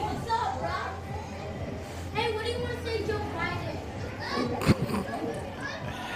Hey, 2.13 2.33
what 2.33 2.45
do 2.45 2.51
you 2.51 2.59
want 2.59 2.77
to 2.77 2.83
say, 2.85 3.05
Joe 3.05 3.21
Biden? 3.35 3.77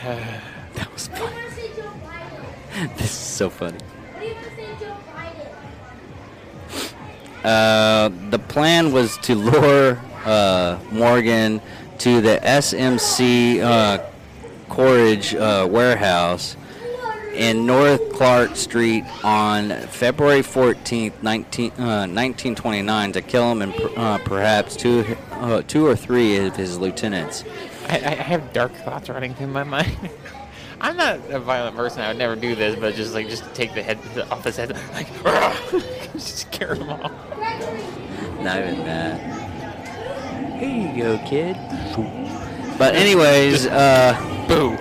that 0.74 0.94
was 0.94 1.08
What 1.10 1.18
do 1.18 1.24
you 1.24 1.30
want 1.32 1.50
to 1.50 1.56
say, 1.56 1.68
Joe 1.76 1.92
Biden? 2.06 2.98
This 2.98 3.12
is 3.12 3.18
so 3.18 3.50
funny. 3.50 3.78
What 3.78 4.20
do 4.22 4.26
you 4.28 4.34
want 4.36 4.46
to 4.46 4.56
say, 4.56 4.68
Joe 4.80 4.96
Biden? 7.44 7.46
Uh, 7.46 8.30
the 8.30 8.40
plan 8.40 8.92
was 8.94 9.18
to 9.18 9.36
lure 9.36 10.00
uh, 10.26 10.80
Morgan 10.92 11.62
to 12.00 12.22
the 12.22 12.40
SMC 12.44 13.62
uh, 13.62 13.98
Courage 14.70 15.36
uh, 15.36 15.68
warehouse 15.70 16.56
in 17.34 17.66
North 17.66 18.12
Clark 18.14 18.56
Street 18.56 19.04
on 19.24 19.70
February 19.88 20.42
14th, 20.42 21.14
19, 21.24 21.72
uh, 21.72 22.06
1929, 22.06 23.12
to 23.14 23.22
kill 23.22 23.52
him 23.52 23.62
and 23.64 23.74
per- 23.74 23.92
uh, 23.96 24.18
perhaps 24.20 24.76
two, 24.76 25.18
uh, 25.32 25.62
two 25.64 25.86
or 25.86 25.96
three 25.96 26.38
of 26.38 26.56
his 26.56 26.78
lieutenants. 26.78 27.44
I, 27.88 27.96
I 27.98 28.16
have 28.16 28.54
dark 28.54 28.74
thoughts 28.74 29.10
running 29.10 29.34
through 29.34 29.48
my 29.48 29.64
mind. 29.64 29.98
I'm 30.80 30.98
not 30.98 31.20
a 31.30 31.40
violent 31.40 31.76
person. 31.76 32.02
I 32.02 32.10
would 32.10 32.18
never 32.18 32.36
do 32.36 32.56
this, 32.56 32.78
but 32.78 32.94
just 32.96 33.14
like 33.14 33.30
just 33.30 33.52
take 33.56 33.74
the 33.74 33.82
head 33.82 33.98
off 34.30 34.44
his 34.44 34.58
head, 34.58 34.78
like 34.94 35.08
just 36.14 36.40
scare 36.40 36.76
him 36.76 36.90
off. 36.90 37.12
Not 38.42 38.58
even 38.58 38.84
that. 38.86 40.60
Here 40.60 40.92
you 40.94 41.02
go, 41.04 41.18
kid. 41.26 41.58
But 42.76 42.96
anyways, 42.96 43.68
uh, 43.68 44.16
Boo. 44.48 44.78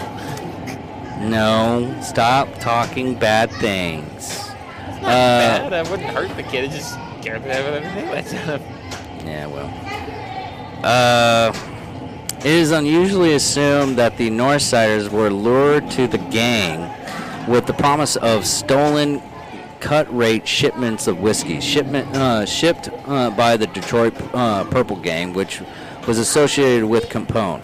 no, 1.28 1.98
stop 2.02 2.48
talking 2.58 3.14
bad 3.14 3.50
things. 3.52 4.06
It's 4.08 4.48
Not 5.02 5.04
Uh, 5.04 5.68
bad. 5.70 5.72
I 5.72 5.82
wouldn't 5.90 6.10
hurt 6.10 6.34
the 6.36 6.42
kid. 6.42 6.64
It 6.64 6.70
just 6.72 6.94
the 7.22 7.30
head 7.30 7.44
with 7.44 7.84
everything. 7.84 8.62
Yeah, 9.26 9.46
well. 9.46 9.70
Uh, 10.84 11.52
it 12.40 12.46
is 12.46 12.72
unusually 12.72 13.34
assumed 13.34 13.96
that 13.98 14.16
the 14.16 14.30
Northsiders 14.30 15.08
were 15.10 15.30
lured 15.30 15.88
to 15.92 16.08
the 16.08 16.18
gang 16.18 16.90
with 17.48 17.66
the 17.66 17.72
promise 17.72 18.16
of 18.16 18.44
stolen 18.44 19.22
cut 19.78 20.12
rate 20.16 20.46
shipments 20.46 21.06
of 21.06 21.20
whiskey, 21.20 21.60
shipment 21.60 22.08
uh, 22.16 22.44
shipped 22.46 22.88
uh, 23.06 23.30
by 23.30 23.56
the 23.56 23.66
Detroit 23.68 24.14
uh, 24.34 24.64
Purple 24.64 24.96
Gang, 24.96 25.32
which 25.32 25.60
was 26.08 26.18
associated 26.18 26.84
with 26.86 27.08
Capone. 27.08 27.62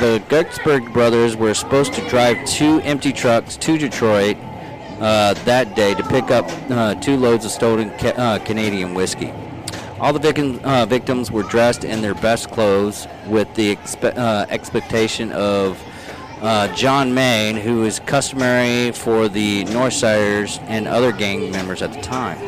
The 0.00 0.22
Gutzberg 0.28 0.92
brothers 0.92 1.36
were 1.36 1.54
supposed 1.54 1.94
to 1.94 2.08
drive 2.08 2.44
two 2.46 2.80
empty 2.80 3.12
trucks 3.12 3.56
to 3.58 3.78
Detroit 3.78 4.36
uh, 5.00 5.34
that 5.44 5.76
day 5.76 5.94
to 5.94 6.02
pick 6.04 6.30
up 6.32 6.46
uh, 6.70 6.94
two 6.96 7.16
loads 7.16 7.44
of 7.44 7.52
stolen 7.52 7.90
ca- 7.98 8.08
uh, 8.16 8.38
Canadian 8.40 8.94
whiskey. 8.94 9.32
All 10.00 10.12
the 10.12 10.18
victim, 10.18 10.60
uh, 10.64 10.84
victims 10.86 11.30
were 11.30 11.44
dressed 11.44 11.84
in 11.84 12.02
their 12.02 12.14
best 12.14 12.50
clothes 12.50 13.06
with 13.28 13.54
the 13.54 13.76
expe- 13.76 14.18
uh, 14.18 14.46
expectation 14.50 15.30
of 15.32 15.80
John 16.74 17.14
Maine, 17.14 17.56
who 17.56 17.80
was 17.80 18.00
customary 18.00 18.90
for 18.92 19.28
the 19.28 19.64
Northsiders 19.66 20.60
and 20.66 20.88
other 20.88 21.12
gang 21.12 21.50
members 21.52 21.82
at 21.82 21.92
the 21.92 22.00
time. 22.02 22.38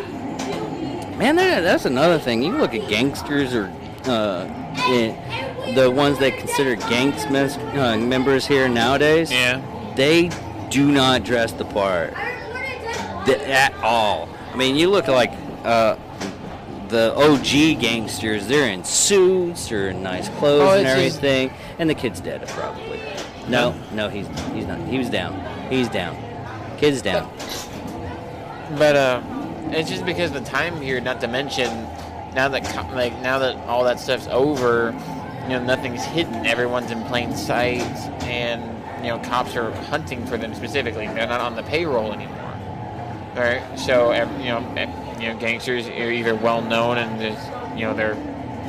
Man, 1.17 1.37
that, 1.37 1.61
that's 1.61 1.85
another 1.85 2.19
thing. 2.19 2.43
You 2.43 2.59
look 2.59 2.75
at 2.75 2.89
gangsters 2.91 3.55
or 3.55 3.73
eh, 4.05 5.56
the 5.75 5.91
ones 5.91 6.19
they 6.19 6.31
consider 6.31 6.77
gangs 6.77 7.29
mes- 7.31 7.57
uh, 7.57 7.97
members 7.99 8.47
here 8.47 8.69
nowadays. 8.69 9.31
Yeah. 9.33 9.61
They 9.97 10.31
do 10.71 10.91
not 10.91 11.25
dress 11.25 11.53
the 11.53 11.65
part 11.65 12.15
th- 13.27 13.39
at 13.41 13.75
all. 13.83 14.29
I 14.53 14.57
mean, 14.57 14.77
you 14.77 14.89
look 14.91 15.09
like 15.09 15.33
uh, 15.65 15.97
the 16.89 17.15
OG 17.17 17.81
gangsters. 17.81 18.47
They're 18.47 18.69
in 18.69 18.85
suits 18.85 19.71
or 19.73 19.89
in 19.91 20.03
nice 20.03 20.29
clothes 20.39 20.63
Oh, 20.63 20.79
and 20.79 20.87
it's 20.87 21.15
just- 21.15 21.25
everything. 21.25 21.53
And 21.79 21.91
the 21.91 21.95
kid's 21.95 22.21
dead, 22.21 22.47
probably. 22.49 23.01
No, 23.49 23.75
no, 23.93 24.09
he's 24.09 24.27
he's 24.53 24.67
not. 24.67 24.81
He 24.89 24.99
was 24.99 25.09
down. 25.11 25.35
He's 25.71 25.89
down. 25.89 26.17
Kid's 26.79 27.01
down. 27.01 27.31
But 28.77 28.97
uh, 28.97 29.23
it's 29.71 29.89
just 29.89 30.05
because 30.05 30.33
the 30.33 30.41
time 30.41 30.81
here. 30.81 31.01
Not 31.01 31.21
to 31.21 31.29
mention, 31.29 31.69
now 32.35 32.49
that 32.49 32.65
like 32.95 33.13
now 33.23 33.39
that 33.39 33.57
all 33.69 33.85
that 33.85 34.01
stuff's 34.01 34.27
over, 34.29 34.91
you 35.49 35.53
know 35.53 35.65
nothing's 35.65 36.05
hidden. 36.05 36.45
Everyone's 36.45 36.91
in 36.91 37.03
plain 37.05 37.37
sight, 37.37 37.81
and 38.25 38.63
you 39.05 39.11
know 39.13 39.19
cops 39.21 39.55
are 39.55 39.71
hunting 39.71 40.27
for 40.27 40.37
them 40.37 40.55
specifically. 40.55 41.07
They're 41.07 41.29
not 41.29 41.41
on 41.41 41.55
the 41.55 41.63
payroll 41.63 42.13
anymore. 42.13 42.55
All 43.37 43.43
right. 43.43 43.79
So 43.79 44.13
you 44.13 44.47
know 44.47 44.61
you 45.21 45.29
know 45.29 45.39
gangsters 45.39 45.87
are 45.87 46.11
either 46.11 46.35
well 46.35 46.63
known 46.63 46.99
and 46.99 47.21
just 47.21 47.79
you 47.79 47.83
know 47.83 47.95
they're 47.95 48.17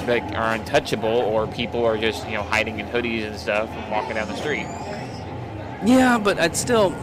like 0.07 0.23
are 0.35 0.53
untouchable, 0.53 1.09
or 1.09 1.47
people 1.47 1.83
are 1.83 1.97
just 1.97 2.25
you 2.27 2.33
know 2.33 2.43
hiding 2.43 2.79
in 2.79 2.85
hoodies 2.87 3.25
and 3.25 3.35
stuff 3.37 3.69
and 3.69 3.91
walking 3.91 4.15
down 4.15 4.27
the 4.27 4.37
street. 4.37 4.67
Yeah, 5.83 6.19
but 6.23 6.39
I'd 6.39 6.55
still. 6.55 6.95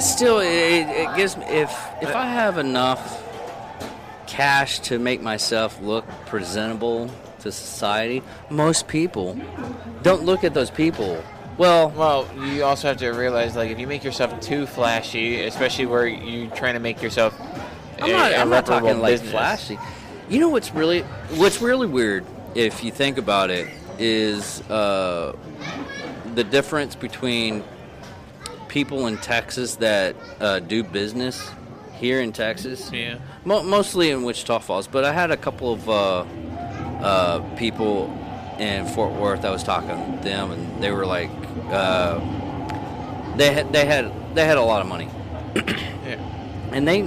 Still 0.00 0.40
it, 0.40 0.88
it 0.88 1.16
gives 1.16 1.38
me 1.38 1.46
if 1.46 1.70
if 2.02 2.14
I 2.14 2.26
have 2.26 2.58
enough 2.58 3.22
cash 4.26 4.80
to 4.80 4.98
make 4.98 5.22
myself 5.22 5.80
look 5.80 6.06
presentable 6.26 7.10
to 7.46 7.52
society, 7.52 8.22
most 8.50 8.86
people 8.88 9.38
don't 10.02 10.24
look 10.24 10.44
at 10.44 10.52
those 10.54 10.70
people. 10.70 11.22
Well, 11.58 11.90
Well, 11.90 12.28
you 12.38 12.64
also 12.64 12.88
have 12.88 12.98
to 12.98 13.10
realize, 13.10 13.56
like, 13.56 13.70
if 13.70 13.78
you 13.78 13.86
make 13.86 14.04
yourself 14.04 14.38
too 14.40 14.66
flashy, 14.66 15.42
especially 15.46 15.86
where 15.86 16.06
you're 16.06 16.54
trying 16.54 16.74
to 16.74 16.80
make 16.80 17.00
yourself, 17.00 17.34
I'm 18.00 18.12
not, 18.12 18.32
a 18.32 18.38
I'm 18.38 18.50
not 18.50 18.66
talking 18.66 19.00
reputable 19.00 19.02
like 19.02 19.20
flashy. 19.20 19.78
You 20.28 20.40
know 20.40 20.50
what's 20.50 20.74
really 20.74 21.00
what's 21.40 21.62
really 21.62 21.86
weird 21.86 22.26
if 22.54 22.84
you 22.84 22.90
think 22.90 23.16
about 23.16 23.48
it 23.50 23.68
is 23.98 24.60
uh, 24.68 25.34
the 26.34 26.44
difference 26.44 26.94
between 26.94 27.64
people 28.68 29.06
in 29.06 29.16
Texas 29.18 29.76
that 29.76 30.16
uh, 30.40 30.58
do 30.58 30.82
business 30.82 31.50
here 31.94 32.20
in 32.20 32.32
Texas. 32.32 32.90
Yeah. 32.92 33.18
Mo- 33.44 33.62
mostly 33.62 34.10
in 34.10 34.22
Wichita 34.24 34.58
Falls, 34.58 34.86
but 34.86 35.04
I 35.04 35.12
had 35.12 35.30
a 35.30 35.36
couple 35.36 35.72
of 35.72 35.88
uh, 35.88 36.24
uh, 37.00 37.40
people 37.56 38.10
in 38.58 38.86
Fort 38.86 39.12
Worth. 39.12 39.44
I 39.44 39.50
was 39.50 39.62
talking 39.62 39.88
to 39.90 40.22
them, 40.22 40.50
and 40.50 40.82
they 40.82 40.90
were 40.90 41.06
like, 41.06 41.30
uh, 41.70 42.18
they 43.36 43.52
had 43.52 43.72
they 43.72 43.84
had 43.84 44.12
they 44.34 44.44
had 44.44 44.56
a 44.58 44.62
lot 44.62 44.80
of 44.80 44.86
money 44.88 45.08
Yeah. 45.54 46.16
and 46.72 46.86
they 46.88 47.02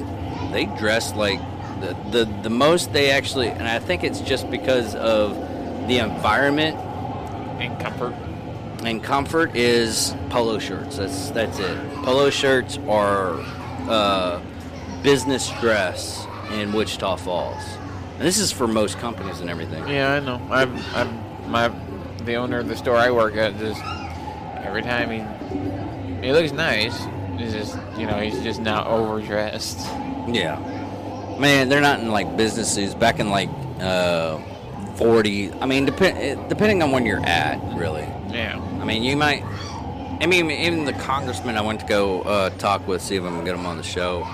they 0.52 0.65
dress 0.78 1.13
like 1.15 1.39
the, 1.82 1.95
the 2.12 2.25
the 2.43 2.49
most 2.49 2.91
they 2.93 3.10
actually 3.12 3.47
and 3.47 3.67
I 3.67 3.80
think 3.80 4.04
it's 4.04 4.19
just 4.21 4.49
because 4.52 4.93
of 4.95 5.36
the 5.88 5.97
environment 5.99 6.75
And 7.60 7.80
comfort. 7.80 8.13
and 8.84 9.04
comfort 9.04 9.56
is 9.56 10.13
polo 10.30 10.60
shirts. 10.60 10.97
That's 10.97 11.32
that's 11.32 11.58
it. 11.60 11.78
Polo 12.04 12.30
shirts 12.30 12.78
are 12.88 13.39
uh, 13.89 14.39
business 15.04 15.49
dress 15.62 16.25
in 16.52 16.73
Wichita 16.73 17.15
Falls. 17.17 17.63
And 18.19 18.27
this 18.27 18.38
is 18.38 18.51
for 18.51 18.67
most 18.67 18.97
companies 18.97 19.39
and 19.39 19.49
everything. 19.49 19.88
Yeah, 19.88 20.12
I 20.12 20.19
know. 20.19 20.41
I'm, 20.51 20.77
I'm, 20.93 21.49
my, 21.49 21.69
the 22.25 22.36
owner 22.36 22.60
of 22.60 22.67
the 22.67 22.75
store 22.75 22.97
I 22.97 23.12
work 23.12 23.38
at 23.38 23.58
just 23.58 23.82
every 24.58 24.82
time 24.82 25.10
he, 25.10 26.27
he 26.27 26.34
looks 26.34 26.51
nice. 26.51 26.97
He's 27.38 27.53
just, 27.53 27.77
you 27.97 28.05
know, 28.05 28.19
he's 28.19 28.43
just 28.43 28.60
not 28.60 28.88
overdressed. 28.88 29.79
Yeah. 30.27 30.60
Man, 31.39 31.69
they're 31.69 31.79
not 31.79 32.01
in 32.01 32.12
like 32.12 32.36
business 32.36 32.69
suits. 32.75 32.93
Back 32.93 33.21
in 33.21 33.29
like 33.29 33.49
uh, 33.79 34.38
40. 34.95 35.53
I 35.53 35.65
mean, 35.65 35.86
dep- 35.86 36.49
depending 36.49 36.84
on 36.84 36.91
when 36.91 37.05
you're 37.05 37.25
at, 37.25 37.58
really. 37.79 38.01
Yeah. 38.34 38.60
I 38.82 38.84
mean, 38.84 39.01
you 39.01 39.15
might. 39.15 39.45
I 40.21 40.25
mean, 40.25 40.51
even 40.51 40.84
the 40.84 40.91
congressman 40.91 41.55
I 41.55 41.62
went 41.62 41.79
to 41.79 41.86
go 41.86 42.23
uh, 42.23 42.49
talk 42.49 42.86
with, 42.86 43.01
see 43.01 43.15
if 43.15 43.23
I 43.23 43.29
can 43.29 43.45
get 43.45 43.55
him 43.55 43.65
on 43.65 43.77
the 43.77 43.84
show. 43.84 44.25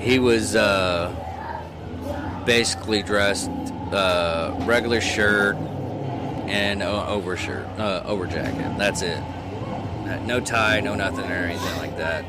He 0.00 0.18
was 0.18 0.56
uh, 0.56 1.14
basically 2.44 3.02
dressed 3.02 3.50
uh, 3.92 4.54
regular 4.60 5.00
shirt 5.00 5.56
and 6.46 6.82
overshirt, 6.82 7.66
uh, 7.78 8.02
over 8.04 8.26
jacket. 8.26 8.76
That's 8.76 9.02
it. 9.02 9.22
No 10.26 10.40
tie, 10.40 10.80
no 10.80 10.94
nothing 10.94 11.30
or 11.30 11.34
anything 11.34 11.76
like 11.78 11.96
that. 11.96 12.24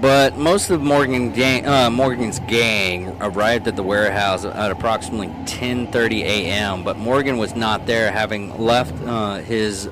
But 0.00 0.36
most 0.36 0.68
of 0.68 0.82
Morgan 0.82 1.32
gang, 1.32 1.66
uh, 1.66 1.88
Morgan's 1.88 2.38
gang 2.40 3.16
arrived 3.22 3.68
at 3.68 3.74
the 3.74 3.82
warehouse 3.82 4.44
at 4.44 4.70
approximately 4.70 5.28
10:30 5.46 6.22
a.m. 6.24 6.84
But 6.84 6.98
Morgan 6.98 7.38
was 7.38 7.54
not 7.54 7.86
there, 7.86 8.10
having 8.10 8.58
left 8.58 8.94
uh, 9.06 9.36
his 9.36 9.88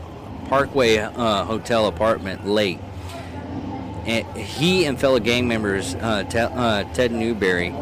Parkway 0.49 0.99
uh, 0.99 1.45
hotel 1.45 1.87
apartment 1.87 2.47
late. 2.47 2.79
And 4.05 4.27
he 4.37 4.85
and 4.85 5.01
fellow 5.01 5.19
gang 5.19 5.49
members 5.49 5.95
uh, 5.95 6.25
uh, 6.35 6.85
Ted 6.93 7.13
Newberry 7.13 7.75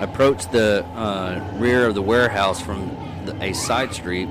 approached 0.00 0.52
the 0.52 0.84
uh, 0.94 1.40
rear 1.54 1.86
of 1.86 1.94
the 1.94 2.02
warehouse 2.02 2.60
from 2.60 2.96
the, 3.24 3.42
a 3.42 3.52
side 3.52 3.94
street. 3.94 4.26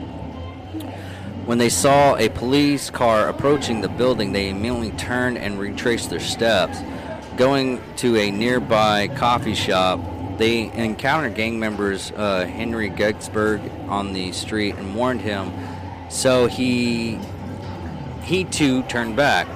When 1.46 1.58
they 1.58 1.70
saw 1.70 2.16
a 2.16 2.30
police 2.30 2.90
car 2.90 3.30
approaching 3.30 3.82
the 3.82 3.90
building, 3.90 4.32
they 4.32 4.50
immediately 4.50 4.92
turned 4.92 5.38
and 5.38 5.60
retraced 5.60 6.10
their 6.10 6.20
steps. 6.20 6.80
Going 7.38 7.82
to 7.98 8.18
a 8.18 8.32
nearby 8.32 9.10
coffee 9.10 9.54
shop, 9.54 10.00
they 10.38 10.72
encountered 10.74 11.36
gang 11.36 11.60
members 11.60 12.12
uh, 12.12 12.46
Henry 12.46 12.90
Getzberg 12.90 13.62
on 13.88 14.14
the 14.14 14.32
street 14.32 14.76
and 14.76 14.96
warned 14.96 15.22
him. 15.22 15.52
So 16.10 16.48
he 16.48 17.20
he 18.24 18.44
too 18.44 18.82
turned 18.84 19.16
back. 19.16 19.48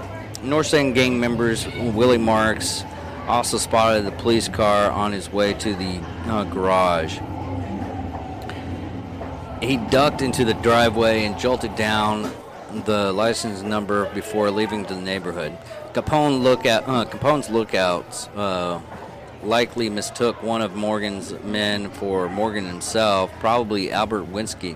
North 0.44 0.74
End 0.74 0.94
gang 0.94 1.20
members 1.20 1.68
Willie 1.68 2.18
Marks 2.18 2.84
also 3.30 3.58
spotted 3.60 4.06
the 4.06 4.12
police 4.12 4.48
car 4.50 4.92
on 4.92 5.12
his 5.12 5.32
way 5.32 5.54
to 5.54 5.76
the 5.76 6.02
uh, 6.26 6.44
garage. 6.46 7.20
He 9.62 9.78
ducked 9.78 10.22
into 10.22 10.44
the 10.44 10.56
driveway 10.56 11.26
and 11.26 11.38
jolted 11.38 11.76
down 11.76 12.32
the 12.86 13.14
license 13.14 13.62
number 13.62 14.12
before 14.14 14.50
leaving 14.50 14.84
the 14.84 14.96
neighborhood. 14.96 15.56
Capone 15.94 16.42
lookout, 16.42 16.88
uh, 16.88 17.06
Capone's 17.06 17.50
lookouts 17.50 18.28
uh, 18.30 18.82
likely 19.44 19.90
mistook 19.90 20.42
one 20.42 20.62
of 20.62 20.76
Morgan's 20.76 21.34
men 21.44 21.90
for 21.92 22.30
Morgan 22.30 22.66
himself, 22.66 23.32
probably 23.40 23.92
Albert 23.92 24.32
Winsky. 24.32 24.76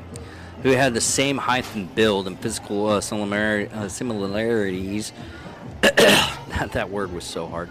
who 0.61 0.69
had 0.69 0.93
the 0.93 1.01
same 1.01 1.37
height 1.37 1.65
and 1.75 1.93
build 1.93 2.25
and 2.25 2.39
physical 2.39 2.87
uh, 2.87 3.01
similar, 3.01 3.67
uh, 3.73 3.89
similarities. 3.89 5.11
that, 5.81 6.69
that 6.71 6.89
word 6.89 7.11
was 7.11 7.25
so 7.25 7.47
hard. 7.47 7.69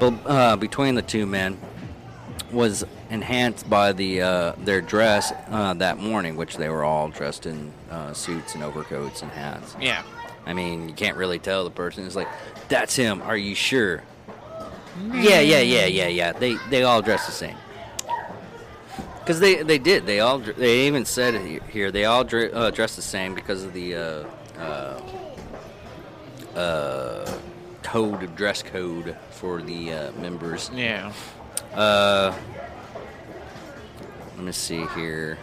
Uh, 0.00 0.56
between 0.56 0.94
the 0.94 1.02
two 1.02 1.26
men 1.26 1.58
was 2.52 2.84
enhanced 3.10 3.68
by 3.68 3.92
the 3.92 4.22
uh, 4.22 4.52
their 4.58 4.80
dress 4.80 5.32
uh, 5.48 5.74
that 5.74 5.98
morning, 5.98 6.36
which 6.36 6.56
they 6.56 6.68
were 6.68 6.84
all 6.84 7.08
dressed 7.08 7.46
in 7.46 7.72
uh, 7.90 8.12
suits 8.12 8.54
and 8.54 8.62
overcoats 8.62 9.22
and 9.22 9.30
hats. 9.32 9.76
Yeah. 9.80 10.02
I 10.46 10.54
mean, 10.54 10.88
you 10.88 10.94
can't 10.94 11.16
really 11.16 11.38
tell 11.38 11.64
the 11.64 11.70
person 11.70 12.06
It's 12.06 12.16
like, 12.16 12.28
"That's 12.68 12.94
him." 12.96 13.22
Are 13.22 13.36
you 13.36 13.54
sure? 13.54 14.02
Yeah, 15.12 15.40
yeah, 15.40 15.60
yeah, 15.60 15.86
yeah, 15.86 16.08
yeah. 16.08 16.32
They 16.32 16.54
they 16.70 16.84
all 16.84 17.02
dress 17.02 17.26
the 17.26 17.32
same. 17.32 17.56
Because 19.20 19.40
they 19.40 19.62
they 19.62 19.78
did. 19.78 20.06
They 20.06 20.20
all 20.20 20.38
they 20.38 20.86
even 20.86 21.04
said 21.04 21.34
it 21.34 21.62
here. 21.64 21.90
They 21.90 22.04
all 22.06 22.24
dr- 22.24 22.54
uh, 22.54 22.70
dress 22.70 22.96
the 22.96 23.02
same 23.02 23.34
because 23.34 23.62
of 23.64 23.74
the 23.74 23.94
uh, 23.94 24.24
uh, 24.58 25.00
uh, 26.58 27.38
code 27.82 28.34
dress 28.36 28.62
code 28.62 29.16
for 29.38 29.62
the 29.62 29.92
uh, 29.92 30.12
members. 30.12 30.70
Yeah. 30.74 31.12
Uh, 31.72 32.36
let 34.36 34.44
me 34.44 34.52
see 34.52 34.84
here. 34.96 35.38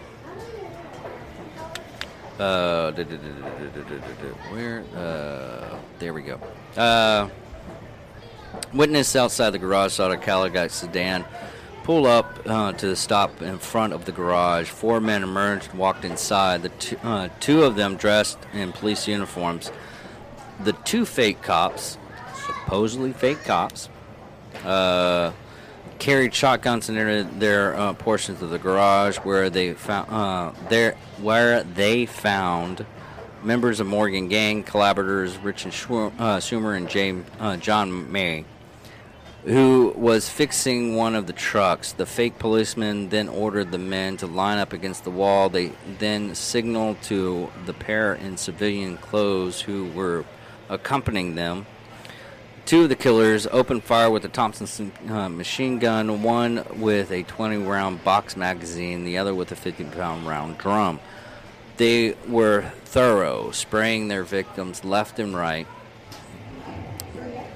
Where? 4.51 4.83
There 5.99 6.13
we 6.13 6.21
go. 6.23 6.39
Uh, 6.75 7.29
witness 8.73 9.15
outside 9.15 9.51
the 9.51 9.59
garage 9.59 9.93
saw 9.93 10.11
a 10.11 10.17
Cadillac 10.17 10.71
sedan 10.71 11.23
pull 11.83 12.05
up 12.05 12.41
uh, 12.45 12.73
to 12.73 12.87
the 12.87 12.95
stop 12.95 13.41
in 13.41 13.59
front 13.59 13.93
of 13.93 14.03
the 14.03 14.11
garage. 14.11 14.67
Four 14.67 14.99
men 14.99 15.23
emerged 15.23 15.69
and 15.69 15.79
walked 15.79 16.03
inside. 16.03 16.63
The 16.63 16.69
two, 16.69 16.97
uh, 17.03 17.29
two 17.39 17.63
of 17.63 17.75
them 17.75 17.95
dressed 17.95 18.39
in 18.51 18.73
police 18.73 19.07
uniforms. 19.07 19.71
The 20.63 20.73
two 20.73 21.05
fake 21.05 21.41
cops 21.41 21.97
supposedly 22.65 23.13
fake 23.13 23.43
cops, 23.43 23.89
uh, 24.63 25.31
carried 25.99 26.33
shotguns 26.33 26.89
in 26.89 26.95
their, 26.95 27.23
their 27.23 27.75
uh, 27.75 27.93
portions 27.93 28.41
of 28.41 28.49
the 28.49 28.57
garage 28.57 29.17
where 29.17 29.49
they 29.51 29.73
found 29.73 30.09
uh, 30.09 30.51
there 30.69 30.97
where 31.21 31.63
they 31.63 32.05
found 32.05 32.85
members 33.43 33.79
of 33.79 33.85
Morgan 33.85 34.27
gang 34.27 34.63
collaborators 34.63 35.37
Reinhardt 35.37 35.73
Schwar- 35.73 36.13
uh, 36.19 36.37
Schwimmer 36.37 36.75
and 36.75 36.89
James 36.89 37.25
uh, 37.39 37.55
John 37.57 38.11
May, 38.11 38.45
who 39.43 39.93
was 39.95 40.27
fixing 40.27 40.95
one 40.95 41.13
of 41.13 41.27
the 41.27 41.33
trucks. 41.33 41.91
The 41.91 42.07
fake 42.07 42.39
policeman 42.39 43.09
then 43.09 43.29
ordered 43.29 43.71
the 43.71 43.77
men 43.77 44.17
to 44.17 44.27
line 44.27 44.57
up 44.57 44.73
against 44.73 45.03
the 45.03 45.11
wall. 45.11 45.49
They 45.49 45.71
then 45.99 46.33
signaled 46.33 46.99
to 47.03 47.51
the 47.67 47.73
pair 47.73 48.15
in 48.15 48.37
civilian 48.37 48.97
clothes 48.97 49.61
who 49.61 49.85
were 49.91 50.25
accompanying 50.67 51.35
them. 51.35 51.67
Two 52.65 52.83
of 52.83 52.89
the 52.89 52.95
killers 52.95 53.45
opened 53.51 53.83
fire 53.83 54.09
with 54.09 54.25
a 54.25 54.27
Thompson 54.27 54.91
uh, 55.07 55.29
machine 55.29 55.77
gun, 55.77 56.23
one 56.23 56.65
with 56.79 57.11
a 57.11 57.21
20 57.21 57.57
round 57.57 58.03
box 58.03 58.35
magazine, 58.35 59.03
the 59.03 59.19
other 59.19 59.35
with 59.35 59.51
a 59.51 59.55
50 59.55 59.83
pound 59.83 60.25
round 60.27 60.57
drum. 60.57 60.99
They 61.77 62.15
were 62.27 62.71
thorough, 62.85 63.51
spraying 63.51 64.07
their 64.07 64.23
victims 64.23 64.83
left 64.83 65.19
and 65.19 65.35
right, 65.35 65.67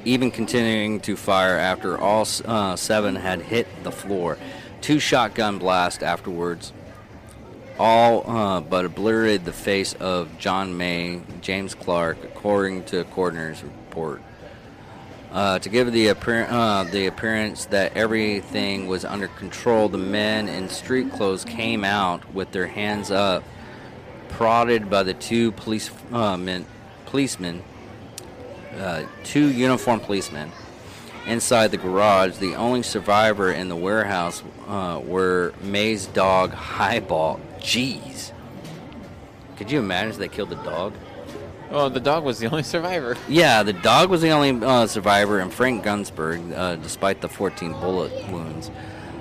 even 0.06 0.30
continuing 0.30 1.00
to 1.02 1.16
fire 1.16 1.58
after 1.58 1.98
all 1.98 2.28
uh, 2.46 2.76
seven 2.76 3.16
had 3.16 3.42
hit 3.42 3.68
the 3.84 3.92
floor. 3.92 4.38
Two 4.82 5.00
shotgun 5.00 5.58
blasts 5.58 6.04
afterwards 6.04 6.72
all 7.80 8.30
uh, 8.30 8.60
but 8.62 8.86
obliterated 8.86 9.46
the 9.46 9.54
face 9.54 9.94
of 9.94 10.38
John 10.38 10.78
May, 10.78 11.22
James 11.42 11.74
Clark, 11.74 12.24
according 12.24 12.84
to 12.86 13.00
a 13.00 13.04
coroner's 13.06 13.64
report. 13.64 14.22
Uh, 15.32 15.60
to 15.60 15.70
give 15.70 15.92
the, 15.92 16.08
appear- 16.08 16.48
uh, 16.50 16.84
the 16.86 17.06
appearance 17.06 17.66
that 17.66 17.96
everything 17.96 18.88
was 18.88 19.06
under 19.06 19.28
control, 19.28 19.88
the 19.88 19.98
men 19.98 20.48
in 20.48 20.68
street 20.70 21.12
clothes 21.12 21.46
came 21.46 21.84
out 21.84 22.34
with 22.34 22.52
their 22.52 22.66
hands 22.66 23.12
up, 23.12 23.44
prodded 24.30 24.90
by 24.90 25.04
the 25.04 25.14
two 25.14 25.52
police 25.52 25.92
uh, 26.12 26.36
men, 26.36 26.66
policemen, 27.06 27.62
uh, 28.78 29.04
two 29.24 29.52
uniformed 29.52 30.02
policemen, 30.02 30.52
inside 31.28 31.70
the 31.70 31.78
garage. 31.78 32.38
The 32.38 32.56
only 32.56 32.82
survivor 32.82 33.52
in 33.52 33.70
the 33.70 33.76
warehouse 33.76 34.42
uh, 34.68 35.00
were 35.04 35.54
May's 35.62 36.08
dog 36.08 36.54
Highball. 36.54 37.40
Jeez, 37.60 38.32
could 39.58 39.70
you 39.70 39.78
imagine 39.78 40.10
if 40.10 40.18
they 40.18 40.28
killed 40.28 40.50
the 40.50 40.56
dog? 40.56 40.94
Well, 41.72 41.92
the 41.92 42.00
dog 42.00 42.24
was 42.24 42.40
the 42.40 42.48
only 42.48 42.64
survivor. 42.64 43.16
Yeah, 43.28 43.62
the 43.62 43.74
dog 43.74 44.10
was 44.10 44.22
the 44.22 44.32
only 44.32 44.66
uh, 44.66 44.88
survivor, 44.88 45.40
and 45.40 45.54
Frank 45.54 45.84
Gusenberg, 45.84 46.52
uh, 46.52 46.76
despite 46.78 47.22
the 47.22 47.30
14 47.30 47.74
bullet 47.74 48.12
wounds, 48.32 48.72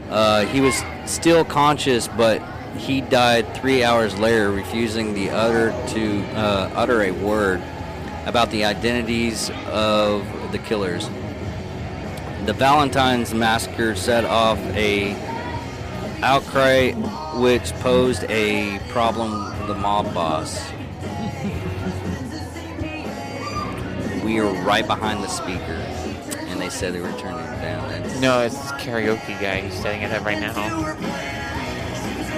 uh, 0.08 0.46
he 0.46 0.62
was 0.62 0.82
still 1.04 1.44
conscious, 1.44 2.08
but 2.08 2.42
he 2.78 3.02
died 3.02 3.54
three 3.54 3.84
hours 3.84 4.18
later, 4.18 4.50
refusing 4.50 5.12
the 5.12 5.28
utter 5.28 5.70
to 5.88 6.22
uh, 6.37 6.70
utter 6.74 7.02
a 7.02 7.11
word 7.11 7.62
about 8.24 8.50
the 8.50 8.64
identities 8.64 9.50
of 9.66 10.24
the 10.52 10.58
killers. 10.58 11.08
The 12.46 12.54
Valentine's 12.54 13.34
massacre 13.34 13.94
set 13.94 14.24
off 14.24 14.58
a 14.74 15.12
outcry, 16.22 16.92
which 17.38 17.72
posed 17.74 18.24
a 18.30 18.78
problem 18.88 19.54
for 19.56 19.66
the 19.66 19.74
mob 19.74 20.14
boss. 20.14 20.58
We 24.29 24.41
were 24.43 24.53
right 24.62 24.87
behind 24.87 25.25
the 25.25 25.29
speaker, 25.29 25.73
and 26.49 26.61
they 26.61 26.69
said 26.69 26.93
they 26.93 27.01
were 27.01 27.11
turning 27.12 27.41
it 27.41 27.61
down. 27.62 27.88
That's, 27.88 28.21
No, 28.21 28.43
it's 28.43 28.55
this 28.59 28.73
karaoke 28.73 29.41
guy. 29.41 29.62
He's 29.62 29.73
setting 29.81 30.03
it 30.03 30.12
up 30.12 30.23
right 30.27 30.38
now. 30.38 30.53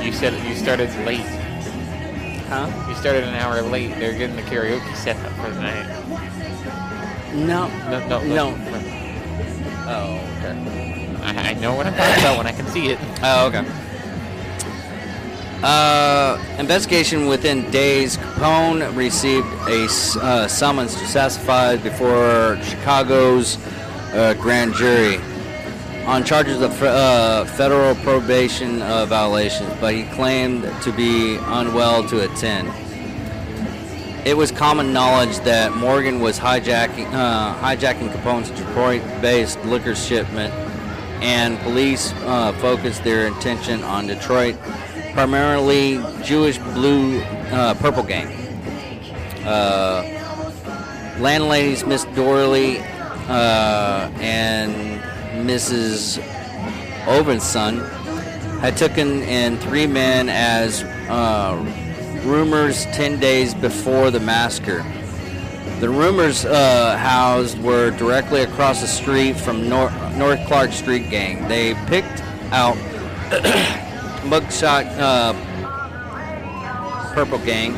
You 0.00 0.12
said 0.12 0.32
you 0.48 0.54
started 0.54 0.88
late. 1.04 1.26
huh? 2.48 2.70
You 2.88 2.94
started 2.94 3.24
an 3.24 3.34
hour 3.34 3.60
late. 3.62 3.88
They're 3.96 4.16
getting 4.16 4.36
the 4.36 4.42
karaoke 4.42 4.94
set 4.94 5.16
up 5.16 5.32
for 5.32 5.50
the 5.50 5.60
night. 5.60 5.86
No, 7.34 7.66
No, 7.90 8.08
no, 8.08 8.22
no. 8.24 8.54
Oh, 9.88 9.88
oh, 9.88 10.38
okay. 10.38 11.16
I, 11.22 11.50
I 11.50 11.54
know 11.54 11.74
what 11.74 11.86
I'm 11.86 11.94
talking 11.94 12.22
about 12.22 12.38
when 12.38 12.46
I 12.46 12.52
can 12.52 12.66
see 12.68 12.86
it. 12.90 12.98
Oh, 13.22 13.48
okay. 13.48 13.64
Uh, 15.62 16.42
investigation 16.58 17.26
within 17.26 17.70
days. 17.70 18.16
Capone 18.16 18.96
received 18.96 19.46
a 19.68 19.84
uh, 20.22 20.48
summons 20.48 20.94
to 20.94 21.06
testify 21.12 21.76
before 21.76 22.58
Chicago's 22.62 23.58
uh, 24.14 24.32
grand 24.40 24.72
jury 24.72 25.18
on 26.06 26.24
charges 26.24 26.62
of 26.62 26.82
uh, 26.82 27.44
federal 27.44 27.94
probation 27.96 28.80
uh, 28.80 29.04
violations, 29.04 29.70
but 29.80 29.94
he 29.94 30.04
claimed 30.14 30.62
to 30.82 30.90
be 30.92 31.36
unwell 31.36 32.08
to 32.08 32.24
attend. 32.24 32.66
It 34.26 34.34
was 34.34 34.50
common 34.50 34.94
knowledge 34.94 35.40
that 35.40 35.76
Morgan 35.76 36.20
was 36.20 36.38
hijacking 36.38 37.12
uh, 37.12 37.54
hijacking 37.56 38.10
Capone's 38.14 38.50
Detroit-based 38.50 39.62
liquor 39.66 39.94
shipment, 39.94 40.54
and 41.22 41.58
police 41.58 42.12
focused 42.62 43.04
their 43.04 43.26
attention 43.26 43.84
on 43.84 44.06
Detroit, 44.06 44.56
primarily 45.12 46.02
Jewish 46.22 46.58
Blue 46.58 47.20
uh, 47.20 47.74
Purple 47.74 48.02
Gang. 48.02 48.26
Uh, 49.44 50.02
landladies 51.18 51.84
Miss 51.84 52.04
Dorley 52.06 52.80
uh, 53.28 54.10
and 54.20 55.00
Mrs. 55.48 56.18
Ovenson 57.04 57.88
had 58.60 58.76
taken 58.76 59.22
in 59.22 59.56
three 59.58 59.86
men 59.86 60.28
as 60.28 60.82
uh, 61.08 61.56
rumors 62.24 62.84
10 62.86 63.18
days 63.18 63.54
before 63.54 64.10
the 64.10 64.20
massacre. 64.20 64.84
The 65.80 65.88
rumors 65.88 66.44
uh, 66.44 66.96
housed 66.98 67.58
were 67.62 67.90
directly 67.92 68.42
across 68.42 68.82
the 68.82 68.86
street 68.86 69.36
from 69.36 69.66
Nor- 69.66 69.90
North 70.16 70.46
Clark 70.46 70.72
Street 70.72 71.08
Gang. 71.08 71.48
They 71.48 71.74
picked 71.86 72.22
out 72.52 72.76
mugshot 74.22 74.86
uh, 74.98 75.32
Purple 77.14 77.38
Gang. 77.38 77.74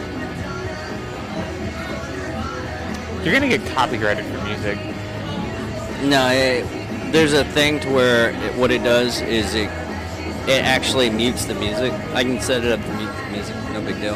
You're 3.25 3.33
gonna 3.33 3.49
get 3.49 3.65
copyrighted 3.75 4.25
for 4.25 4.45
music. 4.45 4.79
No, 6.03 6.29
it, 6.33 6.67
there's 7.13 7.33
a 7.33 7.45
thing 7.45 7.79
to 7.81 7.91
where 7.91 8.31
it, 8.31 8.57
what 8.57 8.71
it 8.73 8.83
does 8.83 9.21
is 9.21 9.55
it 9.55 9.71
it 10.49 10.65
actually 10.65 11.09
mutes 11.09 11.45
the 11.45 11.55
music. 11.55 11.93
I 12.15 12.25
can 12.25 12.41
set 12.41 12.65
it 12.65 12.73
up 12.73 12.81
to 12.85 12.95
mute 12.95 13.13
the 13.15 13.31
music, 13.31 13.55
no 13.73 13.81
big 13.81 14.01
deal. 14.01 14.15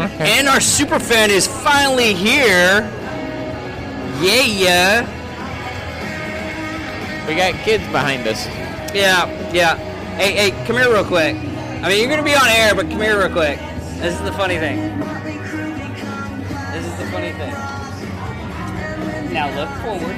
Okay. 0.00 0.38
And 0.38 0.48
our 0.48 0.60
super 0.60 0.98
fan 0.98 1.30
is 1.30 1.46
finally 1.46 2.12
here. 2.12 2.80
Yeah, 4.20 4.42
yeah. 4.42 5.06
We 7.28 7.36
got 7.36 7.54
kids 7.62 7.84
behind 7.92 8.26
us. 8.26 8.46
Yeah, 8.92 9.52
yeah. 9.52 9.93
Hey, 10.16 10.30
hey, 10.32 10.50
come 10.64 10.76
here 10.76 10.92
real 10.92 11.04
quick. 11.04 11.34
I 11.34 11.88
mean, 11.88 11.98
you're 11.98 12.08
gonna 12.08 12.22
be 12.22 12.36
on 12.36 12.48
air, 12.48 12.72
but 12.72 12.88
come 12.88 13.00
here 13.00 13.18
real 13.18 13.30
quick. 13.30 13.58
This 13.98 14.14
is 14.14 14.22
the 14.22 14.30
funny 14.32 14.58
thing. 14.58 14.96
This 16.70 16.86
is 16.86 16.96
the 16.98 17.06
funny 17.10 17.32
thing. 17.32 17.52
Now 19.34 19.50
look 19.58 19.68
forward. 19.82 20.16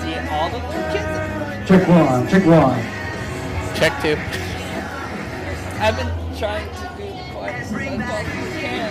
See 0.00 0.16
all 0.32 0.48
the 0.48 0.56
little 0.56 0.88
kids. 0.88 1.68
Check 1.68 1.86
one, 1.86 2.26
check 2.28 2.46
one. 2.46 2.80
Check 3.76 3.92
two. 4.00 4.16
I've 5.78 5.94
been 5.94 6.38
trying 6.38 6.66
to 6.66 6.90
do 6.96 7.04
the 7.12 7.24
quietest 7.30 7.72
as 7.74 7.78
I 7.78 7.98
possibly 7.98 8.60
can. 8.62 8.88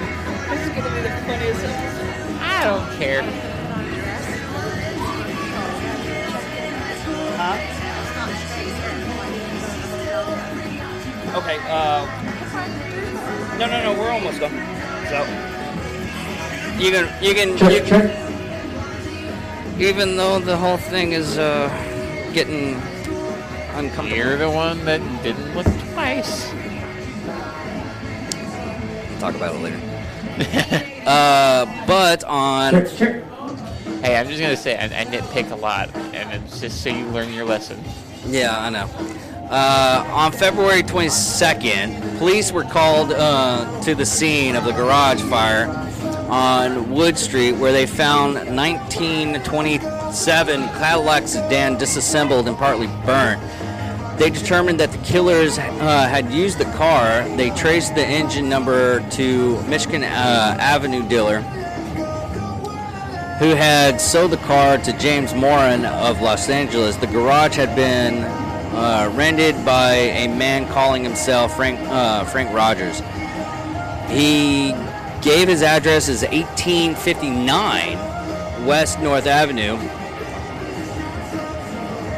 This 0.50 0.60
is 0.66 0.72
gonna 0.74 0.94
be 0.96 1.02
the 1.02 1.10
funniest 1.26 1.62
episode. 1.62 2.40
I 2.40 2.64
don't 2.64 2.98
care. 2.98 3.49
Okay, 11.50 11.58
uh. 11.68 12.06
No, 13.58 13.66
no, 13.66 13.82
no, 13.82 14.00
we're 14.00 14.10
almost 14.10 14.38
done. 14.38 14.52
So. 15.08 15.24
You 16.78 16.92
can, 16.92 17.22
you 17.22 17.34
can, 17.34 17.48
you 17.50 17.80
can 17.80 17.86
check. 17.86 19.80
even 19.80 20.16
though 20.16 20.38
the 20.38 20.56
whole 20.56 20.76
thing 20.76 21.10
is, 21.10 21.38
uh, 21.38 21.68
getting 22.32 22.74
uncomfortable. 23.74 24.16
You're 24.16 24.36
the 24.36 24.48
one 24.48 24.84
that 24.84 25.00
didn't 25.24 25.52
look 25.56 25.66
twice. 25.92 26.52
We'll 29.10 29.18
talk 29.18 29.34
about 29.34 29.56
it 29.56 29.58
later. 29.58 29.80
uh, 31.04 31.84
but 31.84 32.22
on. 32.24 32.72
Check, 32.72 32.96
check. 32.96 33.24
Hey, 34.04 34.16
I'm 34.16 34.28
just 34.28 34.40
gonna 34.40 34.56
say 34.56 34.78
I, 34.78 34.84
I 34.84 35.04
nitpick 35.04 35.50
a 35.50 35.56
lot, 35.56 35.94
and 36.14 36.30
it's 36.32 36.60
just 36.60 36.80
so 36.80 36.90
you 36.90 37.06
learn 37.06 37.32
your 37.32 37.44
lesson. 37.44 37.82
Yeah, 38.24 38.56
I 38.56 38.70
know. 38.70 38.88
Uh, 39.50 40.04
on 40.12 40.30
February 40.30 40.84
22nd, 40.84 42.18
police 42.18 42.52
were 42.52 42.62
called 42.62 43.10
uh, 43.10 43.82
to 43.82 43.96
the 43.96 44.06
scene 44.06 44.54
of 44.54 44.64
the 44.64 44.70
garage 44.70 45.20
fire 45.22 45.66
on 46.30 46.88
Wood 46.92 47.18
Street, 47.18 47.54
where 47.54 47.72
they 47.72 47.84
found 47.84 48.34
1927 48.34 50.68
Cadillac 50.68 51.26
sedan 51.26 51.76
disassembled 51.78 52.46
and 52.46 52.56
partly 52.56 52.86
burnt. 53.04 53.42
They 54.20 54.30
determined 54.30 54.78
that 54.78 54.92
the 54.92 54.98
killers 54.98 55.58
uh, 55.58 56.06
had 56.08 56.30
used 56.30 56.58
the 56.58 56.70
car. 56.76 57.28
They 57.36 57.50
traced 57.50 57.96
the 57.96 58.06
engine 58.06 58.48
number 58.48 59.00
to 59.10 59.60
Michigan 59.62 60.04
uh, 60.04 60.56
Avenue 60.60 61.02
dealer, 61.08 61.40
who 63.40 63.56
had 63.56 64.00
sold 64.00 64.30
the 64.30 64.36
car 64.36 64.78
to 64.78 64.96
James 64.98 65.34
Moran 65.34 65.86
of 65.86 66.20
Los 66.20 66.48
Angeles. 66.48 66.94
The 66.94 67.08
garage 67.08 67.56
had 67.56 67.74
been 67.74 68.22
uh, 68.80 69.10
rented 69.14 69.54
by 69.64 69.92
a 69.92 70.28
man 70.28 70.66
calling 70.72 71.02
himself 71.04 71.54
Frank 71.56 71.78
uh, 71.90 72.24
Frank 72.24 72.52
Rogers. 72.54 73.00
He 74.08 74.72
gave 75.22 75.48
his 75.48 75.62
address 75.62 76.08
as 76.08 76.22
1859 76.22 78.66
West 78.66 78.98
North 79.00 79.26
Avenue. 79.26 79.76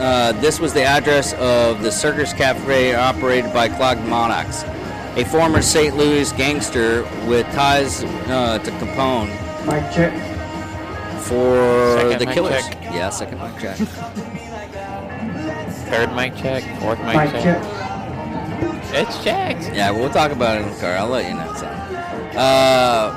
Uh, 0.00 0.32
this 0.40 0.58
was 0.60 0.72
the 0.72 0.82
address 0.82 1.32
of 1.34 1.82
the 1.82 1.90
Circus 1.90 2.32
Cafe 2.32 2.94
operated 2.94 3.52
by 3.52 3.68
Claude 3.68 3.98
Maddox, 4.08 4.62
a 5.16 5.24
former 5.24 5.62
St. 5.62 5.96
Louis 5.96 6.30
gangster 6.32 7.02
with 7.26 7.46
ties 7.54 8.02
uh, 8.04 8.58
to 8.58 8.70
Capone 8.72 9.28
Mic 9.66 9.82
check. 9.94 10.12
for 11.22 11.98
Second 11.98 12.18
the 12.20 12.26
killers. 12.34 12.66
check. 12.66 12.78
Yeah, 12.84 13.10
second 13.10 13.38
mic 13.40 13.58
check. 13.60 13.78
Third 15.92 16.14
mic 16.16 16.34
check, 16.36 16.62
fourth 16.80 16.98
mic, 17.00 17.16
Mic 17.16 17.30
check. 17.32 17.42
check. 17.62 17.62
It's 18.94 19.22
checked. 19.22 19.74
yeah, 19.76 19.90
we'll 19.90 20.08
talk 20.08 20.32
about 20.32 20.56
it 20.56 20.62
in 20.62 20.70
the 20.72 20.80
car. 20.80 20.96
I'll 20.96 21.06
let 21.08 21.28
you 21.28 21.34
know. 21.34 21.52
So. 21.52 21.66
Uh, 22.38 23.12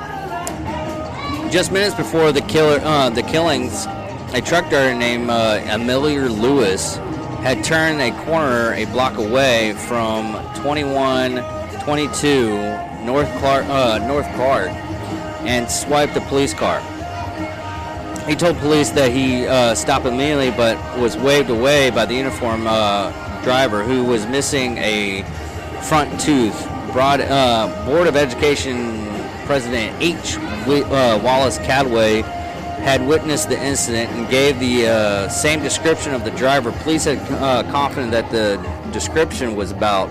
just 1.50 1.72
minutes 1.72 1.94
before 1.94 2.32
the 2.32 2.42
killer, 2.42 2.78
uh, 2.82 3.08
the 3.08 3.22
killings, 3.22 3.86
a 4.34 4.42
truck 4.42 4.68
driver 4.68 4.92
named 4.94 5.30
uh, 5.30 5.58
Elmer 5.64 6.28
Lewis 6.28 6.96
had 7.40 7.64
turned 7.64 8.02
a 8.02 8.10
corner 8.26 8.74
a 8.74 8.84
block 8.86 9.16
away 9.16 9.72
from 9.72 10.34
2122 10.56 12.48
North 13.06 13.30
Clark, 13.38 13.64
uh, 13.70 14.06
North 14.06 14.26
Clark, 14.34 14.68
and 15.48 15.70
swiped 15.70 16.14
a 16.14 16.20
police 16.22 16.52
car. 16.52 16.82
He 18.26 18.34
told 18.34 18.58
police 18.58 18.90
that 18.90 19.12
he 19.12 19.46
uh, 19.46 19.76
stopped 19.76 20.04
immediately, 20.04 20.50
but 20.50 20.76
was 20.98 21.16
waved 21.16 21.48
away 21.48 21.90
by 21.90 22.06
the 22.06 22.14
uniform 22.14 22.66
uh, 22.66 23.12
driver 23.44 23.84
who 23.84 24.04
was 24.04 24.26
missing 24.26 24.78
a 24.78 25.22
front 25.82 26.20
tooth. 26.20 26.60
Broad, 26.92 27.20
uh, 27.20 27.86
Board 27.86 28.08
of 28.08 28.16
Education 28.16 29.06
President 29.44 29.94
H. 30.02 30.38
Uh, 30.38 31.20
Wallace 31.22 31.58
Caldwell 31.58 32.24
had 32.82 33.06
witnessed 33.06 33.48
the 33.48 33.62
incident 33.64 34.10
and 34.10 34.28
gave 34.28 34.58
the 34.58 34.88
uh, 34.88 35.28
same 35.28 35.62
description 35.62 36.12
of 36.12 36.24
the 36.24 36.32
driver. 36.32 36.72
Police 36.72 37.04
had 37.04 37.18
uh, 37.30 37.62
confident 37.70 38.10
that 38.10 38.28
the 38.32 38.56
description 38.90 39.54
was 39.54 39.70
about 39.70 40.08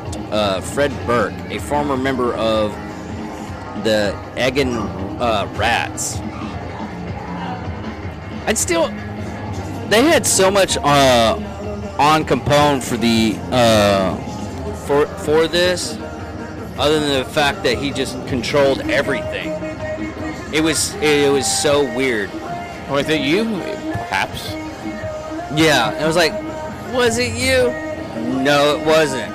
Fred 0.64 0.92
Burke, 1.06 1.34
a 1.50 1.60
former 1.60 1.98
member 1.98 2.34
of 2.36 2.72
the 3.84 4.18
Egan 4.38 4.78
Rats. 5.58 6.18
I'd 8.46 8.58
still. 8.58 8.88
They 9.90 10.04
had 10.04 10.26
so 10.26 10.50
much 10.50 10.78
uh, 10.78 11.38
on 12.00 12.26
Capone 12.26 12.84
for 12.84 12.98
the 12.98 13.38
uh, 13.52 14.16
for 14.86 15.06
for 15.06 15.48
this, 15.48 15.98
other 16.78 17.00
than 17.00 17.24
the 17.24 17.30
fact 17.30 17.64
that 17.64 17.78
he 17.78 17.92
just 17.92 18.16
controlled 18.28 18.82
everything. 18.90 19.50
It 20.54 20.64
was 20.64 20.94
it 20.96 21.32
was 21.32 21.46
so 21.46 21.84
weird. 21.96 22.32
Was 22.90 23.10
it 23.10 23.22
you? 23.22 23.46
Perhaps. 23.94 24.52
Yeah, 25.56 26.02
it 26.02 26.06
was 26.06 26.16
like, 26.16 26.34
was 26.94 27.18
it 27.18 27.34
you? 27.34 27.72
No, 28.44 28.78
it 28.78 28.86
wasn't. 28.86 29.34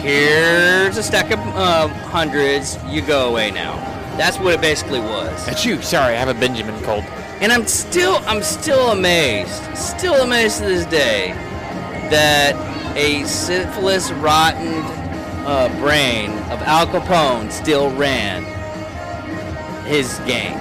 Here's 0.00 0.96
a 0.96 1.02
stack 1.02 1.30
of 1.30 1.38
uh, 1.38 1.88
hundreds. 1.88 2.78
You 2.86 3.02
go 3.02 3.28
away 3.28 3.50
now. 3.50 3.74
That's 4.16 4.38
what 4.38 4.54
it 4.54 4.60
basically 4.60 5.00
was. 5.00 5.46
That's 5.46 5.64
you. 5.64 5.82
Sorry, 5.82 6.14
I 6.14 6.18
have 6.18 6.28
a 6.28 6.38
Benjamin 6.38 6.80
cold. 6.82 7.04
And 7.40 7.52
I'm 7.52 7.66
still 7.66 8.16
I'm 8.26 8.42
still 8.42 8.92
amazed, 8.92 9.62
still 9.76 10.22
amazed 10.22 10.58
to 10.58 10.64
this 10.64 10.86
day 10.86 11.32
that 12.10 12.54
a 12.96 13.24
syphilis 13.24 14.10
rotten 14.12 14.82
uh, 15.46 15.68
brain 15.78 16.30
of 16.50 16.62
Al 16.62 16.86
Capone 16.86 17.52
still 17.52 17.94
ran 17.94 18.42
his 19.84 20.18
gang. 20.20 20.56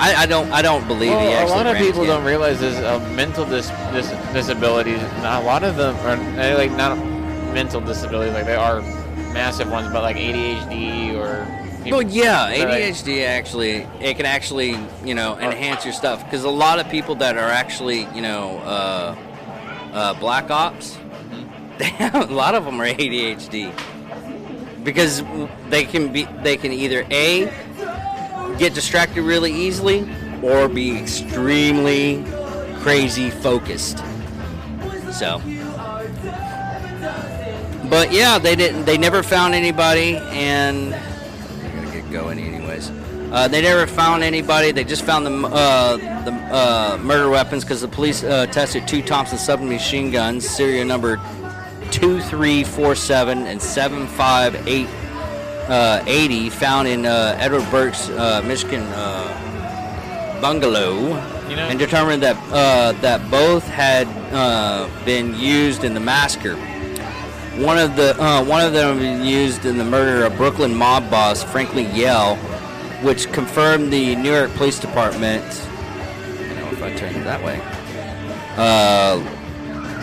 I, 0.00 0.22
I 0.22 0.26
don't 0.26 0.50
I 0.50 0.62
don't 0.62 0.86
believe 0.88 1.10
he 1.10 1.14
Well, 1.16 1.46
a 1.46 1.50
lot 1.50 1.66
of 1.66 1.76
people 1.76 2.06
don't 2.06 2.24
realize 2.24 2.62
is 2.62 2.76
uh, 2.78 2.98
mental 3.14 3.44
dis- 3.44 3.68
dis- 3.92 4.32
disabilities. 4.32 5.02
Not 5.22 5.42
a 5.42 5.44
lot 5.44 5.62
of 5.62 5.76
them 5.76 5.94
are 5.96 6.56
like 6.56 6.72
not 6.72 6.96
mental 7.52 7.82
disabilities. 7.82 8.32
Like 8.32 8.46
they 8.46 8.54
are 8.54 8.80
massive 9.34 9.70
ones, 9.70 9.92
but 9.92 10.02
like 10.02 10.16
ADHD 10.16 11.14
or. 11.14 11.46
Well, 11.86 12.02
yeah, 12.02 12.52
ADHD 12.52 13.24
actually 13.26 13.86
it 14.00 14.16
can 14.16 14.26
actually 14.26 14.78
you 15.04 15.14
know 15.14 15.38
enhance 15.38 15.84
your 15.84 15.94
stuff 15.94 16.24
because 16.24 16.44
a 16.44 16.50
lot 16.50 16.78
of 16.78 16.88
people 16.90 17.14
that 17.16 17.36
are 17.36 17.50
actually 17.50 18.00
you 18.14 18.20
know 18.20 18.58
uh, 18.58 19.16
uh, 19.92 20.14
black 20.14 20.50
ops, 20.50 20.98
they 21.78 21.86
have, 21.86 22.14
a 22.30 22.34
lot 22.34 22.54
of 22.54 22.64
them 22.64 22.80
are 22.80 22.86
ADHD 22.86 23.72
because 24.84 25.22
they 25.68 25.84
can 25.84 26.12
be 26.12 26.24
they 26.42 26.56
can 26.56 26.72
either 26.72 27.06
a 27.10 27.46
get 28.58 28.74
distracted 28.74 29.22
really 29.22 29.52
easily 29.52 30.08
or 30.42 30.68
be 30.68 30.98
extremely 30.98 32.24
crazy 32.80 33.30
focused. 33.30 33.98
So. 35.12 35.40
But 37.88 38.12
yeah, 38.12 38.38
they 38.38 38.54
didn't. 38.54 38.84
They 38.84 38.96
never 38.96 39.22
found 39.22 39.54
anybody, 39.54 40.16
and 40.16 40.94
I 40.94 40.94
gotta 40.94 41.08
get 41.08 41.09
going 42.10 42.38
anyways. 42.38 42.90
Uh, 43.32 43.46
they 43.48 43.62
never 43.62 43.86
found 43.86 44.22
anybody. 44.24 44.72
They 44.72 44.82
just 44.84 45.04
found 45.04 45.24
the 45.26 45.46
uh, 45.48 45.96
the 46.24 46.32
uh, 46.32 46.98
murder 47.00 47.30
weapons 47.30 47.64
because 47.64 47.80
the 47.80 47.88
police 47.88 48.24
uh, 48.24 48.46
tested 48.46 48.88
two 48.88 49.02
Thompson 49.02 49.38
submachine 49.38 50.10
guns, 50.10 50.48
serial 50.48 50.84
number 50.86 51.20
two 51.90 52.20
three 52.20 52.64
four 52.64 52.94
seven 52.94 53.46
and 53.46 53.60
seven 53.62 54.06
five 54.08 54.54
eight 54.66 54.88
uh, 55.68 56.50
found 56.50 56.88
in 56.88 57.06
uh, 57.06 57.36
Edward 57.38 57.68
Burke's 57.70 58.08
uh, 58.10 58.42
Michigan 58.44 58.82
uh, 58.94 60.38
bungalow, 60.40 60.94
You 61.48 61.56
know- 61.56 61.68
and 61.68 61.78
determined 61.78 62.22
that 62.22 62.36
uh, 62.52 62.92
that 63.00 63.30
both 63.30 63.64
had 63.68 64.08
uh, 64.32 64.88
been 65.04 65.34
used 65.38 65.84
in 65.84 65.94
the 65.94 66.00
massacre. 66.00 66.56
One 67.56 67.78
of 67.78 67.96
the 67.96 68.16
uh, 68.22 68.44
one 68.44 68.64
of 68.64 68.72
them 68.72 69.22
used 69.24 69.66
in 69.66 69.76
the 69.76 69.84
murder 69.84 70.24
of 70.24 70.36
Brooklyn 70.36 70.74
mob 70.74 71.10
boss 71.10 71.42
Franklin 71.42 71.94
Yale, 71.94 72.36
which 73.02 73.30
confirmed 73.32 73.92
the 73.92 74.14
New 74.16 74.32
York 74.32 74.52
Police 74.54 74.78
Department. 74.78 75.44
You 76.38 76.54
know, 76.54 76.68
if 76.70 76.82
I 76.82 76.94
turn 76.94 77.14
it 77.14 77.24
that 77.24 77.42
way, 77.44 77.60
uh, 78.56 79.20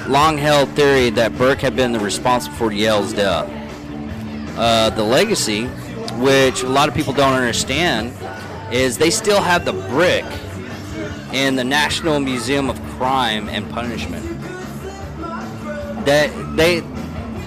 long-held 0.10 0.70
theory 0.70 1.10
that 1.12 1.38
Burke 1.38 1.60
had 1.60 1.76
been 1.76 1.92
the 1.94 2.00
responsible 2.00 2.56
for 2.58 2.72
Yale's 2.72 3.14
death. 3.14 3.50
uh, 4.58 4.90
the 4.92 5.04
legacy, 5.04 5.66
which 6.18 6.64
a 6.64 6.68
lot 6.68 6.90
of 6.90 6.96
people 6.96 7.14
don't 7.14 7.34
understand, 7.34 8.12
is 8.74 8.98
they 8.98 9.10
still 9.12 9.42
have 9.42 9.66
the 9.66 9.74
brick 9.74 10.26
in 11.32 11.56
the 11.56 11.64
National 11.64 12.20
Museum 12.20 12.70
of 12.70 12.82
Crime 12.98 13.48
and 13.50 13.70
Punishment. 13.70 14.26
That 16.06 16.32
they 16.56 16.82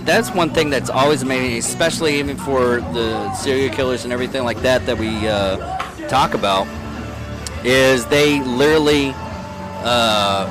that's 0.04 0.30
one 0.30 0.50
thing 0.50 0.70
that's 0.70 0.90
always 0.90 1.22
amazing, 1.22 1.58
especially 1.58 2.18
even 2.18 2.36
for 2.36 2.80
the 2.92 3.32
serial 3.34 3.74
killers 3.74 4.04
and 4.04 4.12
everything 4.12 4.44
like 4.44 4.60
that 4.62 4.84
that 4.86 4.98
we 4.98 5.28
uh, 5.28 5.56
talk 6.08 6.34
about, 6.34 6.66
is 7.64 8.06
they 8.06 8.40
literally 8.42 9.12
uh, 9.84 10.46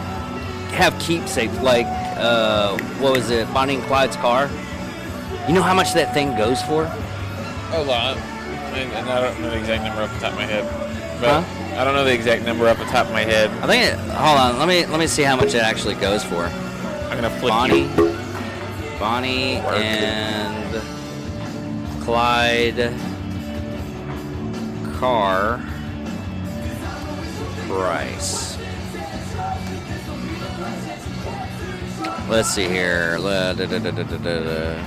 have 0.72 0.98
keepsakes. 1.00 1.58
Like, 1.62 1.86
uh, 2.18 2.78
what 3.00 3.14
was 3.14 3.30
it, 3.30 3.52
Bonnie 3.54 3.76
and 3.76 3.84
Clyde's 3.84 4.16
car? 4.18 4.50
You 5.48 5.54
know 5.54 5.64
how 5.64 5.74
much 5.74 5.94
that 5.94 6.14
thing 6.14 6.36
goes 6.38 6.62
for? 6.62 6.84
A 6.84 7.84
lot. 7.84 8.18
And, 8.74 8.92
and 8.94 9.10
I 9.10 9.22
don't 9.22 9.42
know 9.42 9.50
the 9.50 9.58
exact 9.58 9.84
number 9.84 10.02
off 10.04 10.14
the 10.14 10.20
top 10.20 10.32
of 10.34 10.38
my 10.38 10.46
head. 10.46 10.64
But 11.20 11.44
Huh? 11.44 11.80
I 11.80 11.84
don't 11.84 11.96
know 11.96 12.04
the 12.04 12.14
exact 12.14 12.44
number 12.46 12.68
off 12.68 12.78
the 12.78 12.86
top 12.86 13.08
of 13.08 13.14
my 13.14 13.24
head. 13.24 13.50
I 13.64 13.68
think. 13.68 13.84
It, 13.86 14.00
hold 14.12 14.38
on, 14.38 14.60
let 14.60 14.68
me 14.68 14.86
let 14.86 15.00
me 15.00 15.08
see 15.08 15.24
how 15.24 15.36
much 15.36 15.54
it 15.54 15.62
actually 15.62 15.96
goes 15.96 16.24
for. 16.24 16.46
I'm 16.46 17.16
gonna 17.16 17.30
flip 17.30 17.52
Bonnie, 17.52 17.84
you. 17.84 18.19
Bonnie 19.00 19.56
and 19.56 20.82
Clyde 22.04 22.94
car 25.00 25.64
price. 27.68 28.58
Let's 32.28 32.50
see 32.50 32.68
here. 32.68 33.18
La- 33.20 33.54
da- 33.54 33.66
da- 33.68 33.80
da-. 33.80 34.86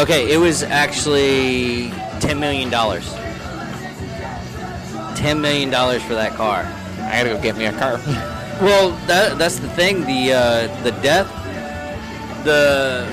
Okay, 0.00 0.32
it 0.32 0.38
was 0.38 0.62
actually 0.62 1.90
ten 2.20 2.40
million 2.40 2.70
dollars. 2.70 3.12
Ten 5.14 5.42
million 5.42 5.68
dollars 5.68 6.02
for 6.02 6.14
that 6.14 6.32
car. 6.32 6.62
I 7.00 7.18
gotta 7.22 7.34
go 7.34 7.42
get 7.42 7.56
me 7.58 7.66
a 7.66 7.72
car. 7.72 8.00
Well, 8.60 8.90
that, 9.06 9.36
that's 9.36 9.58
the 9.58 9.68
thing. 9.70 10.02
The 10.02 10.32
uh, 10.32 10.82
the 10.82 10.92
death, 11.02 11.28
the 12.44 13.06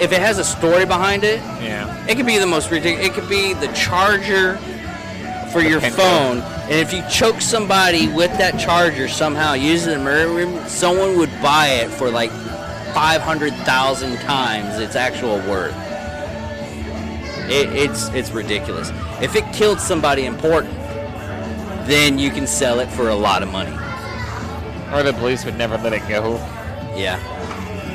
if 0.00 0.10
it 0.10 0.20
has 0.20 0.38
a 0.38 0.44
story 0.44 0.84
behind 0.84 1.22
it, 1.22 1.40
yeah. 1.62 2.06
it 2.08 2.16
could 2.16 2.26
be 2.26 2.38
the 2.38 2.46
most 2.46 2.70
ridiculous. 2.70 3.06
It 3.06 3.14
could 3.14 3.28
be 3.28 3.52
the 3.54 3.68
charger 3.74 4.56
for 5.52 5.60
your 5.60 5.80
Pinto. 5.80 5.98
phone, 5.98 6.38
and 6.38 6.72
if 6.72 6.92
you 6.92 7.02
choke 7.08 7.40
somebody 7.40 8.08
with 8.08 8.36
that 8.38 8.58
charger 8.58 9.06
somehow, 9.06 9.52
use 9.52 9.86
it 9.86 9.96
in 9.96 10.02
murder 10.02 10.32
room, 10.32 10.66
someone 10.66 11.16
would 11.18 11.30
buy 11.40 11.68
it 11.68 11.90
for 11.90 12.10
like 12.10 12.30
five 12.92 13.20
hundred 13.20 13.52
thousand 13.64 14.16
times 14.18 14.80
its 14.80 14.96
actual 14.96 15.36
worth. 15.48 15.76
It, 17.50 17.68
it's 17.70 18.08
it's 18.08 18.30
ridiculous. 18.30 18.90
If 19.20 19.36
it 19.36 19.44
killed 19.52 19.78
somebody 19.78 20.24
important, 20.24 20.74
then 21.86 22.18
you 22.18 22.30
can 22.30 22.46
sell 22.46 22.80
it 22.80 22.88
for 22.88 23.10
a 23.10 23.14
lot 23.14 23.42
of 23.42 23.52
money. 23.52 23.76
Or 24.94 25.02
the 25.02 25.12
police 25.14 25.44
would 25.44 25.58
never 25.58 25.76
let 25.76 25.92
it 25.92 26.08
go. 26.08 26.36
Yeah. 26.94 27.18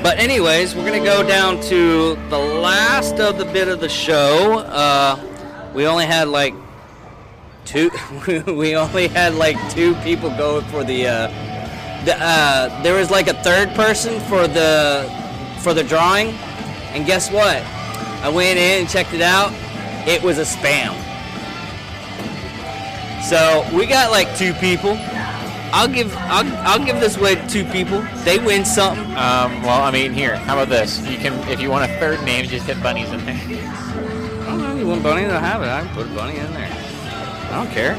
But 0.04 0.20
anyways, 0.20 0.76
we're 0.76 0.86
gonna 0.86 1.04
go 1.04 1.26
down 1.26 1.62
to 1.64 2.16
the 2.30 2.38
last 2.38 3.20
of 3.20 3.38
the 3.38 3.46
bit 3.46 3.70
of 3.70 3.80
the 3.80 3.88
show. 3.88 4.60
Uh, 4.60 5.18
we 5.74 5.88
only 5.88 6.06
had 6.06 6.28
like 6.28 6.54
two. 7.66 7.90
we 8.48 8.76
only 8.76 9.08
had 9.08 9.36
like 9.36 9.58
two 9.72 9.96
people 9.96 10.30
go 10.32 10.62
for 10.64 10.84
the. 10.84 11.08
Uh, 11.08 11.28
the 12.06 12.16
uh, 12.18 12.82
there 12.84 12.96
was 12.96 13.12
like 13.12 13.28
a 13.28 13.34
third 13.44 13.70
person 13.76 14.20
for 14.22 14.48
the 14.48 15.10
for 15.60 15.74
the 15.74 15.84
drawing, 15.84 16.30
and 16.94 17.06
guess 17.06 17.32
what? 17.32 17.64
I 18.22 18.30
went 18.30 18.60
in 18.60 18.82
and 18.82 18.90
checked 18.90 19.14
it 19.14 19.22
out. 19.22 19.54
It 20.08 20.22
was 20.22 20.38
a 20.38 20.44
spam. 20.44 20.96
So 23.24 23.66
we 23.74 23.86
got 23.86 24.12
like 24.12 24.36
two 24.38 24.54
people. 24.56 24.98
I'll 25.72 25.88
give 25.88 26.16
I'll, 26.18 26.48
I'll 26.68 26.84
give 26.84 27.00
this 27.00 27.18
away 27.18 27.36
to 27.36 27.48
two 27.48 27.64
people. 27.66 28.02
They 28.24 28.40
win 28.40 28.66
something. 28.66 29.06
Um, 29.06 29.62
well, 29.62 29.84
I 29.84 29.92
mean, 29.92 30.14
here, 30.14 30.36
how 30.36 30.54
about 30.54 30.70
this? 30.70 31.00
You 31.08 31.18
can, 31.18 31.34
if 31.50 31.60
you 31.60 31.70
want 31.70 31.90
a 31.90 32.00
third 32.00 32.24
name, 32.24 32.46
just 32.46 32.66
hit 32.66 32.82
bunnies 32.82 33.12
in 33.12 33.24
there. 33.26 33.36
I 33.36 34.46
don't 34.48 34.62
know. 34.62 34.76
You 34.76 34.88
want 34.88 35.04
bunny 35.04 35.26
to 35.26 35.40
have 35.40 35.62
it? 35.62 35.68
I 35.68 35.82
can 35.82 35.94
put 35.94 36.08
a 36.08 36.16
bunny 36.16 36.38
in 36.38 36.52
there. 36.54 36.70
I 36.72 37.52
don't 37.52 37.72
care. 37.72 37.96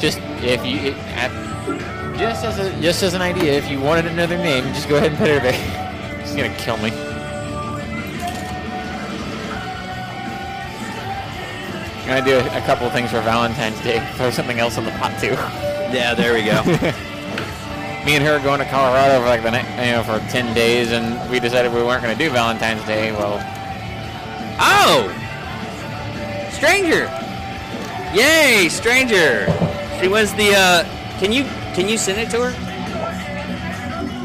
Just 0.00 0.18
if 0.42 0.64
you, 0.64 0.78
it, 0.78 0.96
at, 1.14 1.30
just 2.18 2.44
as 2.44 2.58
a, 2.58 2.80
just 2.80 3.02
as 3.02 3.14
an 3.14 3.22
idea, 3.22 3.52
if 3.52 3.70
you 3.70 3.80
wanted 3.80 4.06
another 4.06 4.36
name, 4.36 4.64
just 4.74 4.88
go 4.88 4.96
ahead 4.96 5.10
and 5.10 5.18
put 5.18 5.28
it 5.28 5.42
there. 5.42 6.20
She's 6.26 6.34
gonna 6.34 6.54
kill 6.56 6.76
me. 6.78 6.90
I'm 12.02 12.24
gonna 12.24 12.24
do 12.24 12.36
a, 12.36 12.58
a 12.58 12.60
couple 12.62 12.86
of 12.86 12.92
things 12.92 13.10
for 13.10 13.20
Valentine's 13.20 13.80
Day. 13.82 14.04
Throw 14.16 14.30
something 14.30 14.58
else 14.58 14.76
in 14.76 14.84
the 14.84 14.90
pot 14.92 15.20
too. 15.20 15.36
Yeah, 15.92 16.14
there 16.14 16.34
we 16.34 16.44
go. 16.44 16.62
Me 18.06 18.14
and 18.14 18.24
her 18.24 18.36
are 18.36 18.42
going 18.42 18.60
to 18.60 18.64
Colorado 18.66 19.20
for 19.20 19.26
like 19.26 19.42
the 19.42 19.50
next, 19.50 19.68
you 19.70 19.92
know, 19.92 20.02
for 20.02 20.20
ten 20.30 20.54
days, 20.54 20.92
and 20.92 21.30
we 21.30 21.38
decided 21.38 21.72
we 21.72 21.82
weren't 21.82 22.00
gonna 22.00 22.14
do 22.14 22.30
Valentine's 22.30 22.82
Day. 22.86 23.12
Well, 23.12 23.38
oh, 24.58 25.08
stranger! 26.50 27.10
Yay, 28.14 28.68
stranger! 28.70 29.46
She 30.00 30.08
was 30.08 30.32
the. 30.34 30.54
Uh, 30.54 30.84
can 31.18 31.30
you 31.30 31.44
can 31.74 31.88
you 31.88 31.98
send 31.98 32.18
it 32.18 32.30
to 32.30 32.40
her? 32.40 32.52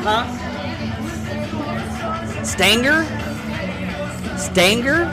Huh? 0.04 0.26
Stanger? 2.44 3.04
Stanger? 4.38 5.06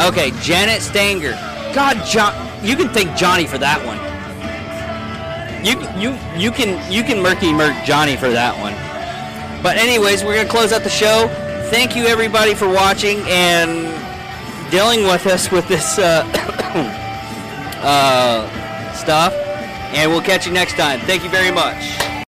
Okay, 0.00 0.32
Janet 0.42 0.82
Stanger. 0.82 1.32
God, 1.72 2.04
John, 2.04 2.34
you 2.62 2.76
can 2.76 2.88
thank 2.90 3.16
Johnny 3.16 3.46
for 3.46 3.56
that 3.56 3.82
one. 3.86 4.11
You 5.62 5.80
you 5.96 6.18
you 6.36 6.50
can 6.50 6.90
you 6.90 7.02
can 7.02 7.22
murky 7.22 7.52
murk 7.52 7.84
Johnny 7.84 8.16
for 8.16 8.28
that 8.30 8.58
one. 8.58 8.74
But 9.62 9.76
anyways, 9.76 10.24
we're 10.24 10.34
gonna 10.34 10.48
close 10.48 10.72
out 10.72 10.82
the 10.82 10.90
show. 10.90 11.28
Thank 11.70 11.94
you 11.94 12.06
everybody 12.06 12.54
for 12.54 12.68
watching 12.68 13.20
and 13.28 13.88
dealing 14.72 15.04
with 15.04 15.26
us 15.26 15.52
with 15.52 15.68
this 15.68 15.98
uh, 15.98 16.26
uh, 17.80 18.94
stuff. 18.94 19.32
And 19.94 20.10
we'll 20.10 20.22
catch 20.22 20.46
you 20.46 20.52
next 20.52 20.74
time. 20.76 20.98
Thank 21.00 21.22
you 21.22 21.30
very 21.30 21.52
much. 21.52 22.01